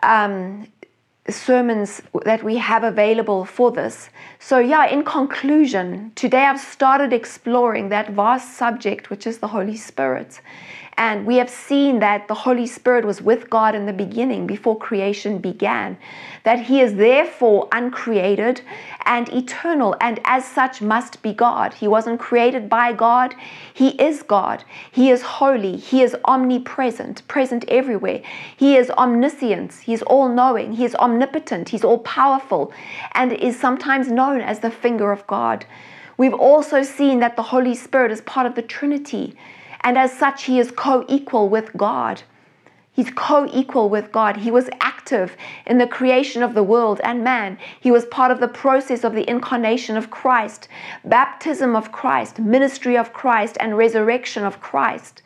um, 0.05 0.69
sermons 1.29 2.01
that 2.25 2.43
we 2.43 2.57
have 2.57 2.85
available 2.85 3.45
for 3.45 3.71
this. 3.71 4.11
So, 4.39 4.59
yeah, 4.59 4.87
in 4.87 5.05
conclusion, 5.05 6.13
today 6.15 6.45
I've 6.45 6.61
started 6.61 7.13
exploring 7.13 7.89
that 7.91 8.11
vast 8.11 8.57
subject, 8.57 9.11
which 9.11 9.27
is 9.27 9.39
the 9.39 9.49
Holy 9.49 9.77
Spirit. 9.77 10.41
And 10.99 11.27
we 11.27 11.37
have 11.37 11.49
seen 11.49 12.01
that 12.01 12.27
the 12.27 12.35
Holy 12.35 12.67
Spirit 12.67 13.05
was 13.05 13.23
with 13.23 13.49
God 13.49 13.77
in 13.77 13.87
the 13.87 13.93
beginning 13.93 14.49
before 14.49 14.77
creation 14.77 15.39
began, 15.39 15.97
that 16.43 16.63
He 16.63 16.81
is 16.81 16.97
therefore 16.97 17.69
uncreated 17.71 18.63
and 19.05 19.29
eternal, 19.29 19.95
and 20.01 20.19
as 20.25 20.45
such 20.45 20.83
must 20.83 21.23
be 21.23 21.33
God. 21.33 21.75
He 21.75 21.87
wasn't 21.87 22.19
created 22.19 22.69
by 22.69 22.93
God, 22.93 23.37
He 23.73 23.91
is 23.91 24.25
God. 24.25 24.65
He 24.91 25.09
is 25.09 25.23
holy, 25.23 25.77
He 25.77 26.03
is 26.03 26.17
omnipresent, 26.25 27.27
present 27.29 27.65
everywhere. 27.69 28.21
He 28.57 28.77
is 28.77 28.91
omniscient, 28.91 29.75
He 29.75 29.95
is 29.95 30.03
all 30.03 30.29
knowing, 30.29 30.73
He 30.73 30.85
is 30.85 30.97
omnipotent, 30.97 31.69
He's 31.69 31.85
all 31.85 32.01
powerful, 32.01 32.73
and 33.13 33.33
is 33.33 33.57
sometimes 33.57 34.11
known 34.11 34.41
as 34.41 34.59
the 34.59 34.71
finger 34.73 35.13
of 35.13 35.25
God. 35.29 35.65
We've 36.17 36.35
also 36.35 36.83
seen 36.83 37.21
that 37.21 37.37
the 37.37 37.45
Holy 37.45 37.77
Spirit 37.77 38.11
is 38.11 38.21
part 38.23 38.49
of 38.49 38.57
the 38.57 38.63
Trinity 38.63 39.37
and 39.89 39.97
as 39.97 40.13
such, 40.13 40.45
he 40.45 40.59
is 40.61 40.71
co 40.71 41.07
equal 41.09 41.49
with 41.49 41.75
God. 41.75 42.21
He's 42.93 43.09
co 43.09 43.49
equal 43.51 43.89
with 43.89 44.13
God. 44.13 44.37
He 44.37 44.51
was 44.51 44.69
active 44.83 45.35
in 45.67 45.79
the 45.79 45.87
creation 45.87 46.43
of 46.43 46.53
the 46.53 46.63
world 46.63 47.01
and 47.03 47.25
man. 47.25 47.57
He 47.81 47.91
was 47.91 48.05
part 48.05 48.31
of 48.31 48.39
the 48.39 48.49
process 48.49 49.03
of 49.03 49.15
the 49.15 49.27
incarnation 49.27 49.97
of 49.97 50.11
Christ, 50.11 50.69
baptism 51.07 51.75
of 51.75 51.91
Christ, 51.91 52.39
ministry 52.39 52.99
of 52.99 53.15
Christ, 53.15 53.57
and 53.61 53.79
resurrection 53.79 54.45
of 54.45 54.61
Christ. 54.61 55.23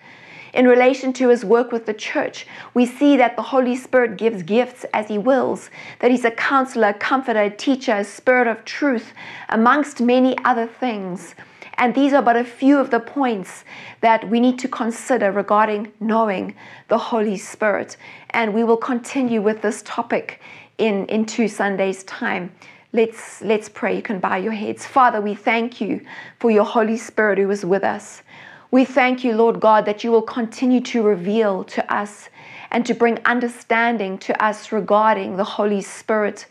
In 0.55 0.69
relation 0.69 1.13
to 1.15 1.31
his 1.31 1.45
work 1.45 1.73
with 1.73 1.87
the 1.87 1.93
church, 1.93 2.47
we 2.73 2.87
see 2.87 3.17
that 3.17 3.35
the 3.35 3.43
Holy 3.43 3.75
Spirit 3.75 4.17
gives 4.17 4.45
gifts 4.45 4.87
as 4.95 5.09
he 5.09 5.19
wills, 5.19 5.71
that 5.99 6.13
he's 6.13 6.25
a 6.25 6.31
counselor, 6.31 6.93
comforter, 6.93 7.51
teacher, 7.51 7.97
a 7.97 8.05
spirit 8.05 8.47
of 8.47 8.65
truth, 8.65 9.13
amongst 9.49 10.01
many 10.01 10.39
other 10.45 10.69
things. 10.69 11.35
And 11.79 11.95
these 11.95 12.13
are 12.13 12.23
but 12.23 12.37
a 12.37 12.45
few 12.45 12.79
of 12.79 12.91
the 12.91 13.01
points 13.01 13.65
that 14.01 14.29
we 14.29 14.41
need 14.41 14.59
to 14.61 14.69
consider 14.69 15.33
regarding 15.33 15.93
knowing 16.01 16.55
the 16.89 16.99
Holy 16.99 17.37
Spirit. 17.37 17.97
And 18.31 18.55
we 18.55 18.65
will 18.65 18.77
continue 18.77 19.41
with 19.43 19.63
this 19.63 19.83
topic 19.85 20.41
in, 20.79 21.07
in 21.07 21.25
two 21.27 21.49
Sundays' 21.49 22.05
time. 22.05 22.53
Let's, 22.93 23.41
let's 23.41 23.69
pray. 23.69 23.97
You 23.97 24.03
can 24.03 24.21
bow 24.21 24.37
your 24.37 24.53
heads. 24.53 24.87
Father, 24.87 25.21
we 25.21 25.35
thank 25.35 25.81
you 25.81 26.03
for 26.39 26.51
your 26.51 26.65
Holy 26.65 26.97
Spirit 26.97 27.39
who 27.39 27.51
is 27.51 27.65
with 27.65 27.85
us. 27.85 28.23
We 28.71 28.85
thank 28.85 29.23
you, 29.23 29.35
Lord 29.35 29.61
God, 29.61 29.85
that 29.87 30.03
you 30.03 30.11
will 30.11 30.23
continue 30.23 30.81
to 30.83 31.03
reveal 31.03 31.65
to 31.65 31.93
us 31.93 32.29
and 32.71 32.87
to 32.87 32.95
bring 32.95 33.19
understanding 33.25 34.19
to 34.19 34.45
us 34.45 34.73
regarding 34.73 35.37
the 35.37 35.45
Holy 35.45 35.83
Spirit. 35.83 36.47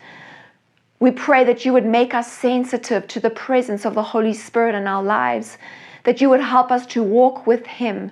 We 1.02 1.10
pray 1.10 1.43
that 1.45 1.66
you 1.66 1.74
would 1.74 1.88
make 1.88 2.14
us 2.14 2.32
sensitive 2.32 3.08
to 3.08 3.20
the 3.20 3.32
presence 3.32 3.86
of 3.86 3.95
the 3.95 4.04
Holy 4.04 4.36
Spirit 4.36 4.76
in 4.76 4.86
our 4.86 5.02
lives, 5.02 5.58
that 6.04 6.22
you 6.22 6.30
would 6.30 6.41
help 6.41 6.72
us 6.72 6.86
to 6.93 7.02
walk 7.02 7.47
with 7.47 7.66
Him, 7.66 8.12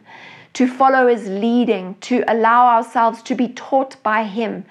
to 0.54 0.68
follow 0.68 1.08
His 1.08 1.28
leading, 1.28 1.98
to 2.02 2.24
allow 2.28 2.66
ourselves 2.66 3.22
to 3.22 3.36
be 3.36 3.50
taught 3.50 4.02
by 4.02 4.24
Him. 4.24 4.66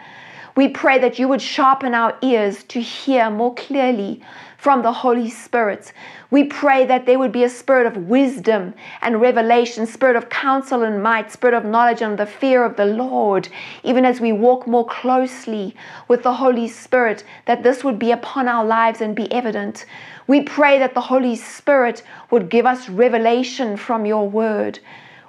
We 0.56 0.66
pray 0.66 0.98
that 0.98 1.20
you 1.20 1.28
would 1.28 1.40
sharpen 1.40 1.94
our 1.94 2.18
ears 2.20 2.64
to 2.64 2.80
hear 2.80 3.30
more 3.30 3.54
clearly 3.54 4.20
from 4.58 4.82
the 4.82 4.92
Holy 4.92 5.30
Spirit. 5.30 5.92
We 6.32 6.44
pray 6.44 6.84
that 6.84 7.06
there 7.06 7.18
would 7.18 7.30
be 7.30 7.44
a 7.44 7.48
spirit 7.48 7.86
of 7.86 8.08
wisdom 8.08 8.74
and 9.00 9.20
revelation, 9.20 9.86
spirit 9.86 10.16
of 10.16 10.28
counsel 10.30 10.82
and 10.82 11.00
might, 11.00 11.30
spirit 11.30 11.54
of 11.54 11.64
knowledge 11.64 12.02
and 12.02 12.18
the 12.18 12.26
fear 12.26 12.64
of 12.64 12.76
the 12.76 12.84
Lord, 12.84 13.48
even 13.84 14.04
as 14.04 14.20
we 14.20 14.32
walk 14.32 14.66
more 14.66 14.84
closely 14.84 15.76
with 16.08 16.24
the 16.24 16.34
Holy 16.34 16.66
Spirit, 16.66 17.22
that 17.46 17.62
this 17.62 17.84
would 17.84 18.00
be 18.00 18.10
upon 18.10 18.48
our 18.48 18.64
lives 18.64 19.00
and 19.00 19.14
be 19.14 19.32
evident. 19.32 19.86
We 20.26 20.42
pray 20.42 20.80
that 20.80 20.92
the 20.92 21.02
Holy 21.02 21.36
Spirit 21.36 22.02
would 22.32 22.50
give 22.50 22.66
us 22.66 22.88
revelation 22.88 23.76
from 23.76 24.06
your 24.06 24.28
word. 24.28 24.80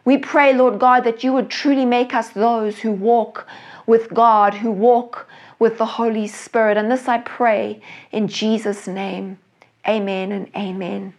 We 0.06 0.18
pray, 0.18 0.56
Lord 0.56 0.80
God, 0.80 1.04
that 1.04 1.24
you 1.24 1.34
would 1.34 1.52
truly 1.52 1.86
make 1.86 2.16
us 2.16 2.30
those 2.30 2.80
who 2.80 2.92
walk 2.92 3.46
with 3.86 4.12
God, 4.12 4.56
who 4.56 4.72
walk 4.72 5.29
with 5.60 5.78
the 5.78 5.86
Holy 5.86 6.28
Spirit. 6.28 6.78
And 6.78 6.90
this 6.90 7.08
I 7.08 7.20
pray 7.20 7.82
in 8.12 8.28
Jesus' 8.28 8.88
name. 8.88 9.38
Amen 9.88 10.32
and 10.32 10.50
amen. 10.56 11.14